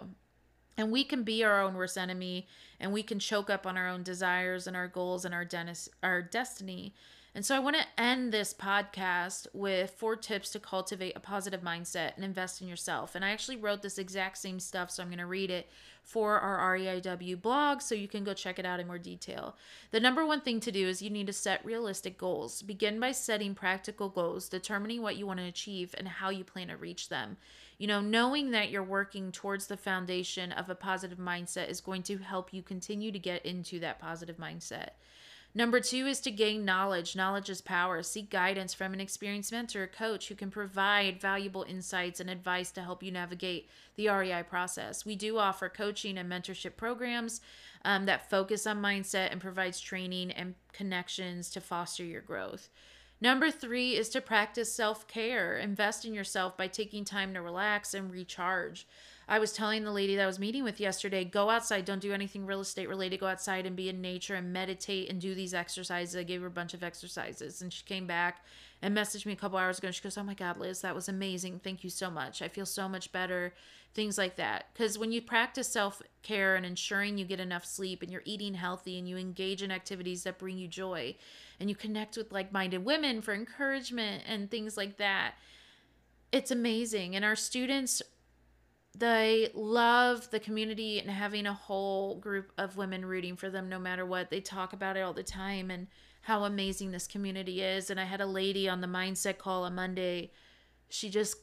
And 0.76 0.90
we 0.90 1.04
can 1.04 1.22
be 1.22 1.44
our 1.44 1.62
own 1.62 1.74
worst 1.74 1.96
enemy 1.96 2.48
and 2.80 2.92
we 2.92 3.04
can 3.04 3.18
choke 3.20 3.48
up 3.48 3.66
on 3.66 3.76
our 3.76 3.88
own 3.88 4.02
desires 4.02 4.66
and 4.66 4.76
our 4.76 4.88
goals 4.88 5.24
and 5.24 5.32
our, 5.32 5.44
denis- 5.44 5.88
our 6.02 6.20
destiny 6.20 6.94
and 7.34 7.44
so 7.44 7.56
I 7.56 7.58
want 7.58 7.74
to 7.76 8.00
end 8.00 8.32
this 8.32 8.54
podcast 8.54 9.48
with 9.52 9.90
four 9.90 10.14
tips 10.14 10.50
to 10.50 10.60
cultivate 10.60 11.16
a 11.16 11.20
positive 11.20 11.62
mindset 11.62 12.14
and 12.14 12.24
invest 12.24 12.62
in 12.62 12.68
yourself. 12.68 13.16
And 13.16 13.24
I 13.24 13.30
actually 13.30 13.56
wrote 13.56 13.82
this 13.82 13.98
exact 13.98 14.38
same 14.38 14.60
stuff, 14.60 14.90
so 14.90 15.02
I'm 15.02 15.08
going 15.08 15.18
to 15.18 15.26
read 15.26 15.50
it 15.50 15.68
for 16.04 16.38
our 16.38 16.76
REIW 16.76 17.42
blog 17.42 17.80
so 17.80 17.94
you 17.96 18.06
can 18.06 18.22
go 18.22 18.34
check 18.34 18.60
it 18.60 18.66
out 18.66 18.78
in 18.78 18.86
more 18.86 18.98
detail. 18.98 19.56
The 19.90 19.98
number 19.98 20.24
one 20.24 20.42
thing 20.42 20.60
to 20.60 20.70
do 20.70 20.86
is 20.86 21.02
you 21.02 21.10
need 21.10 21.26
to 21.26 21.32
set 21.32 21.64
realistic 21.64 22.18
goals. 22.18 22.62
Begin 22.62 23.00
by 23.00 23.10
setting 23.10 23.54
practical 23.54 24.10
goals, 24.10 24.48
determining 24.48 25.02
what 25.02 25.16
you 25.16 25.26
want 25.26 25.40
to 25.40 25.46
achieve 25.46 25.92
and 25.98 26.06
how 26.06 26.30
you 26.30 26.44
plan 26.44 26.68
to 26.68 26.76
reach 26.76 27.08
them. 27.08 27.36
You 27.78 27.88
know, 27.88 28.00
knowing 28.00 28.52
that 28.52 28.70
you're 28.70 28.84
working 28.84 29.32
towards 29.32 29.66
the 29.66 29.76
foundation 29.76 30.52
of 30.52 30.70
a 30.70 30.76
positive 30.76 31.18
mindset 31.18 31.68
is 31.68 31.80
going 31.80 32.04
to 32.04 32.18
help 32.18 32.52
you 32.52 32.62
continue 32.62 33.10
to 33.10 33.18
get 33.18 33.44
into 33.44 33.80
that 33.80 33.98
positive 33.98 34.36
mindset. 34.36 34.90
Number 35.56 35.78
two 35.78 36.06
is 36.06 36.20
to 36.22 36.32
gain 36.32 36.64
knowledge. 36.64 37.14
Knowledge 37.14 37.48
is 37.48 37.60
power. 37.60 38.02
Seek 38.02 38.28
guidance 38.28 38.74
from 38.74 38.92
an 38.92 39.00
experienced 39.00 39.52
mentor 39.52 39.84
or 39.84 39.86
coach 39.86 40.28
who 40.28 40.34
can 40.34 40.50
provide 40.50 41.20
valuable 41.20 41.64
insights 41.68 42.18
and 42.18 42.28
advice 42.28 42.72
to 42.72 42.82
help 42.82 43.04
you 43.04 43.12
navigate 43.12 43.68
the 43.94 44.08
REI 44.08 44.42
process. 44.42 45.04
We 45.04 45.14
do 45.14 45.38
offer 45.38 45.68
coaching 45.68 46.18
and 46.18 46.30
mentorship 46.30 46.76
programs 46.76 47.40
um, 47.84 48.06
that 48.06 48.28
focus 48.28 48.66
on 48.66 48.82
mindset 48.82 49.30
and 49.30 49.40
provides 49.40 49.78
training 49.78 50.32
and 50.32 50.56
connections 50.72 51.50
to 51.50 51.60
foster 51.60 52.02
your 52.02 52.22
growth. 52.22 52.68
Number 53.20 53.50
three 53.50 53.96
is 53.96 54.08
to 54.10 54.20
practice 54.20 54.72
self 54.72 55.06
care. 55.06 55.56
Invest 55.56 56.04
in 56.04 56.14
yourself 56.14 56.56
by 56.56 56.66
taking 56.66 57.04
time 57.04 57.32
to 57.34 57.40
relax 57.40 57.94
and 57.94 58.10
recharge. 58.10 58.88
I 59.28 59.38
was 59.38 59.52
telling 59.52 59.84
the 59.84 59.92
lady 59.92 60.16
that 60.16 60.22
I 60.22 60.26
was 60.26 60.38
meeting 60.38 60.64
with 60.64 60.80
yesterday, 60.80 61.24
go 61.24 61.48
outside, 61.48 61.84
don't 61.84 62.02
do 62.02 62.12
anything 62.12 62.44
real 62.44 62.60
estate 62.60 62.88
related, 62.88 63.20
go 63.20 63.26
outside 63.26 63.64
and 63.64 63.74
be 63.74 63.88
in 63.88 64.00
nature 64.00 64.34
and 64.34 64.52
meditate 64.52 65.08
and 65.08 65.20
do 65.20 65.34
these 65.34 65.54
exercises. 65.54 66.14
I 66.14 66.22
gave 66.22 66.42
her 66.42 66.46
a 66.46 66.50
bunch 66.50 66.74
of 66.74 66.82
exercises 66.82 67.62
and 67.62 67.72
she 67.72 67.84
came 67.84 68.06
back 68.06 68.44
and 68.82 68.94
messaged 68.94 69.24
me 69.24 69.32
a 69.32 69.36
couple 69.36 69.58
hours 69.58 69.78
ago. 69.78 69.86
And 69.88 69.94
She 69.94 70.02
goes, 70.02 70.18
Oh 70.18 70.22
my 70.22 70.34
God, 70.34 70.58
Liz, 70.58 70.82
that 70.82 70.94
was 70.94 71.08
amazing. 71.08 71.60
Thank 71.60 71.84
you 71.84 71.90
so 71.90 72.10
much. 72.10 72.42
I 72.42 72.48
feel 72.48 72.66
so 72.66 72.88
much 72.88 73.12
better. 73.12 73.54
Things 73.94 74.18
like 74.18 74.36
that. 74.36 74.66
Because 74.72 74.98
when 74.98 75.12
you 75.12 75.22
practice 75.22 75.68
self 75.68 76.02
care 76.22 76.56
and 76.56 76.66
ensuring 76.66 77.16
you 77.16 77.24
get 77.24 77.40
enough 77.40 77.64
sleep 77.64 78.02
and 78.02 78.10
you're 78.10 78.22
eating 78.24 78.54
healthy 78.54 78.98
and 78.98 79.08
you 79.08 79.16
engage 79.16 79.62
in 79.62 79.70
activities 79.70 80.24
that 80.24 80.38
bring 80.38 80.58
you 80.58 80.68
joy 80.68 81.14
and 81.60 81.70
you 81.70 81.76
connect 81.76 82.16
with 82.16 82.32
like 82.32 82.52
minded 82.52 82.84
women 82.84 83.22
for 83.22 83.32
encouragement 83.32 84.24
and 84.26 84.50
things 84.50 84.76
like 84.76 84.98
that, 84.98 85.34
it's 86.32 86.50
amazing. 86.50 87.14
And 87.14 87.24
our 87.24 87.36
students 87.36 88.02
they 88.94 89.50
love 89.54 90.30
the 90.30 90.38
community 90.38 91.00
and 91.00 91.10
having 91.10 91.46
a 91.46 91.52
whole 91.52 92.16
group 92.16 92.52
of 92.56 92.76
women 92.76 93.04
rooting 93.04 93.36
for 93.36 93.50
them 93.50 93.68
no 93.68 93.78
matter 93.78 94.06
what. 94.06 94.30
They 94.30 94.40
talk 94.40 94.72
about 94.72 94.96
it 94.96 95.00
all 95.00 95.12
the 95.12 95.22
time 95.22 95.70
and 95.70 95.88
how 96.22 96.44
amazing 96.44 96.92
this 96.92 97.06
community 97.06 97.60
is. 97.60 97.90
And 97.90 97.98
I 97.98 98.04
had 98.04 98.20
a 98.20 98.26
lady 98.26 98.68
on 98.68 98.80
the 98.80 98.86
mindset 98.86 99.38
call 99.38 99.64
on 99.64 99.74
Monday. 99.74 100.30
She 100.88 101.10
just 101.10 101.36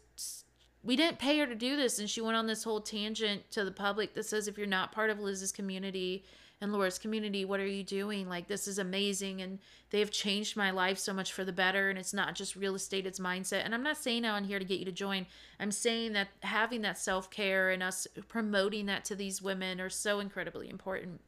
we 0.84 0.96
didn't 0.96 1.20
pay 1.20 1.38
her 1.40 1.46
to 1.46 1.56
do 1.56 1.76
this 1.76 2.00
and 2.00 2.10
she 2.10 2.22
went 2.22 2.38
on 2.38 2.48
this 2.48 2.64
whole 2.64 2.82
tangent 2.82 3.52
to 3.52 3.64
the 3.64 3.72
public 3.72 4.16
that 4.16 4.26
says 4.26 4.48
if 4.48 4.58
you're 4.58 4.66
not 4.66 4.92
part 4.92 5.10
of 5.10 5.20
Liz's 5.20 5.52
community, 5.52 6.26
and 6.62 6.72
Laura's 6.72 7.00
community, 7.00 7.44
what 7.44 7.60
are 7.60 7.66
you 7.66 7.84
doing? 7.84 8.30
Like, 8.30 8.48
this 8.48 8.68
is 8.68 8.78
amazing. 8.78 9.42
And 9.42 9.58
they 9.90 10.00
have 10.00 10.12
changed 10.12 10.56
my 10.56 10.70
life 10.70 11.00
so 11.00 11.12
much 11.12 11.34
for 11.34 11.44
the 11.44 11.52
better. 11.52 11.90
And 11.90 11.98
it's 11.98 12.14
not 12.14 12.36
just 12.36 12.56
real 12.56 12.76
estate, 12.76 13.08
it's 13.08 13.20
mindset. 13.20 13.66
And 13.66 13.74
I'm 13.74 13.82
not 13.84 13.98
saying 13.98 14.24
I'm 14.24 14.44
here 14.44 14.60
to 14.60 14.66
get 14.66 14.80
you 14.80 14.86
to 14.86 14.92
join. 14.92 15.26
I'm 15.60 15.72
saying 15.72 16.14
that 16.14 16.28
having 16.44 16.84
that 16.84 17.00
self 17.00 17.32
care 17.32 17.72
and 17.72 17.82
us 17.82 18.08
promoting 18.28 18.86
that 18.86 19.04
to 19.06 19.16
these 19.16 19.42
women 19.42 19.82
are 19.82 19.90
so 19.90 20.20
incredibly 20.20 20.70
important. 20.70 21.22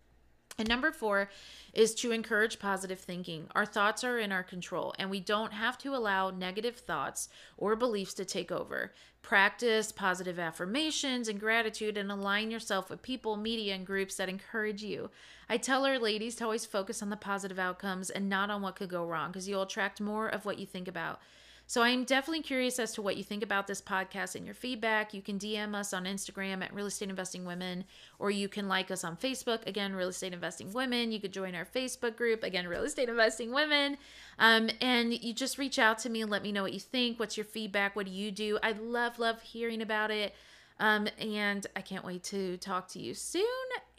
And 0.57 0.69
number 0.69 0.91
four 0.91 1.29
is 1.73 1.95
to 1.95 2.11
encourage 2.11 2.59
positive 2.59 2.99
thinking. 2.99 3.47
Our 3.55 3.65
thoughts 3.65 4.03
are 4.03 4.19
in 4.19 4.31
our 4.31 4.43
control, 4.43 4.93
and 4.99 5.09
we 5.09 5.19
don't 5.19 5.53
have 5.53 5.77
to 5.79 5.95
allow 5.95 6.29
negative 6.29 6.77
thoughts 6.77 7.27
or 7.57 7.75
beliefs 7.75 8.13
to 8.15 8.25
take 8.25 8.51
over. 8.51 8.93
Practice 9.23 9.91
positive 9.91 10.37
affirmations 10.37 11.27
and 11.27 11.39
gratitude 11.39 11.97
and 11.97 12.11
align 12.11 12.51
yourself 12.51 12.89
with 12.89 13.01
people, 13.01 13.35
media, 13.35 13.73
and 13.73 13.85
groups 13.85 14.15
that 14.17 14.29
encourage 14.29 14.83
you. 14.83 15.09
I 15.49 15.57
tell 15.57 15.85
our 15.85 15.97
ladies 15.97 16.35
to 16.35 16.43
always 16.43 16.65
focus 16.65 17.01
on 17.01 17.09
the 17.09 17.17
positive 17.17 17.57
outcomes 17.57 18.09
and 18.09 18.29
not 18.29 18.51
on 18.51 18.61
what 18.61 18.75
could 18.75 18.89
go 18.89 19.05
wrong 19.05 19.31
because 19.31 19.47
you'll 19.47 19.63
attract 19.63 20.01
more 20.01 20.27
of 20.27 20.45
what 20.45 20.59
you 20.59 20.67
think 20.67 20.87
about. 20.87 21.19
So 21.65 21.81
I'm 21.81 22.03
definitely 22.03 22.43
curious 22.43 22.77
as 22.77 22.91
to 22.93 23.01
what 23.01 23.17
you 23.17 23.23
think 23.23 23.41
about 23.41 23.67
this 23.67 23.81
podcast 23.81 24.35
and 24.35 24.45
your 24.45 24.53
feedback. 24.53 25.13
You 25.13 25.21
can 25.21 25.39
DM 25.39 25.73
us 25.73 25.93
on 25.93 26.05
Instagram 26.05 26.63
at 26.63 26.73
Real 26.73 26.85
Estate 26.85 27.09
Investing 27.09 27.45
Women, 27.45 27.85
or 28.19 28.29
you 28.29 28.47
can 28.47 28.67
like 28.67 28.91
us 28.91 29.03
on 29.03 29.17
Facebook. 29.17 29.65
Again, 29.65 29.93
Real 29.93 30.09
Estate 30.09 30.33
Investing 30.33 30.71
Women. 30.73 31.11
You 31.11 31.19
could 31.19 31.33
join 31.33 31.55
our 31.55 31.65
Facebook 31.65 32.15
group. 32.15 32.43
Again, 32.43 32.67
Real 32.67 32.83
Estate 32.83 33.09
Investing 33.09 33.53
Women. 33.53 33.97
Um, 34.37 34.69
and 34.81 35.13
you 35.13 35.33
just 35.33 35.57
reach 35.57 35.79
out 35.79 35.97
to 35.99 36.09
me 36.09 36.21
and 36.21 36.29
let 36.29 36.43
me 36.43 36.51
know 36.51 36.63
what 36.63 36.73
you 36.73 36.79
think. 36.79 37.19
What's 37.19 37.37
your 37.37 37.45
feedback? 37.45 37.95
What 37.95 38.05
do 38.05 38.11
you 38.11 38.29
do? 38.29 38.59
I 38.61 38.73
love, 38.73 39.17
love 39.17 39.41
hearing 39.41 39.81
about 39.81 40.11
it. 40.11 40.35
Um, 40.79 41.07
and 41.17 41.65
I 41.75 41.81
can't 41.81 42.03
wait 42.03 42.23
to 42.25 42.57
talk 42.57 42.87
to 42.89 42.99
you 42.99 43.13
soon. 43.13 43.45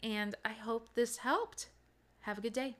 And 0.03 0.35
I 0.45 0.51
hope 0.51 0.89
this 0.93 1.17
helped. 1.17 1.69
Have 2.21 2.37
a 2.37 2.41
good 2.41 2.53
day. 2.53 2.77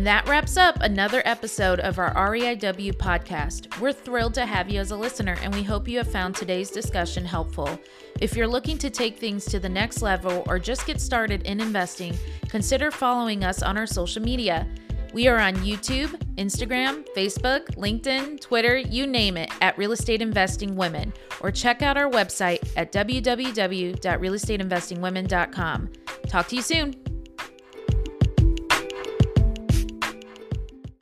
And 0.00 0.06
that 0.06 0.28
wraps 0.30 0.56
up 0.56 0.78
another 0.80 1.20
episode 1.26 1.78
of 1.80 1.98
our 1.98 2.14
REIW 2.14 2.94
podcast. 2.94 3.78
We're 3.78 3.92
thrilled 3.92 4.32
to 4.32 4.46
have 4.46 4.70
you 4.70 4.80
as 4.80 4.92
a 4.92 4.96
listener, 4.96 5.36
and 5.42 5.54
we 5.54 5.62
hope 5.62 5.86
you 5.86 5.98
have 5.98 6.10
found 6.10 6.34
today's 6.34 6.70
discussion 6.70 7.22
helpful. 7.22 7.78
If 8.18 8.34
you're 8.34 8.48
looking 8.48 8.78
to 8.78 8.88
take 8.88 9.18
things 9.18 9.44
to 9.44 9.60
the 9.60 9.68
next 9.68 10.00
level 10.00 10.42
or 10.46 10.58
just 10.58 10.86
get 10.86 11.02
started 11.02 11.42
in 11.42 11.60
investing, 11.60 12.16
consider 12.48 12.90
following 12.90 13.44
us 13.44 13.62
on 13.62 13.76
our 13.76 13.84
social 13.84 14.22
media. 14.22 14.66
We 15.12 15.28
are 15.28 15.38
on 15.38 15.56
YouTube, 15.56 16.18
Instagram, 16.36 17.06
Facebook, 17.14 17.66
LinkedIn, 17.76 18.40
Twitter, 18.40 18.78
you 18.78 19.06
name 19.06 19.36
it, 19.36 19.50
at 19.60 19.76
Real 19.76 19.92
Estate 19.92 20.22
Investing 20.22 20.76
Women, 20.76 21.12
or 21.42 21.50
check 21.50 21.82
out 21.82 21.98
our 21.98 22.10
website 22.10 22.66
at 22.74 22.90
www.realestateinvestingwomen.com. 22.90 25.90
Talk 26.26 26.48
to 26.48 26.56
you 26.56 26.62
soon. 26.62 27.09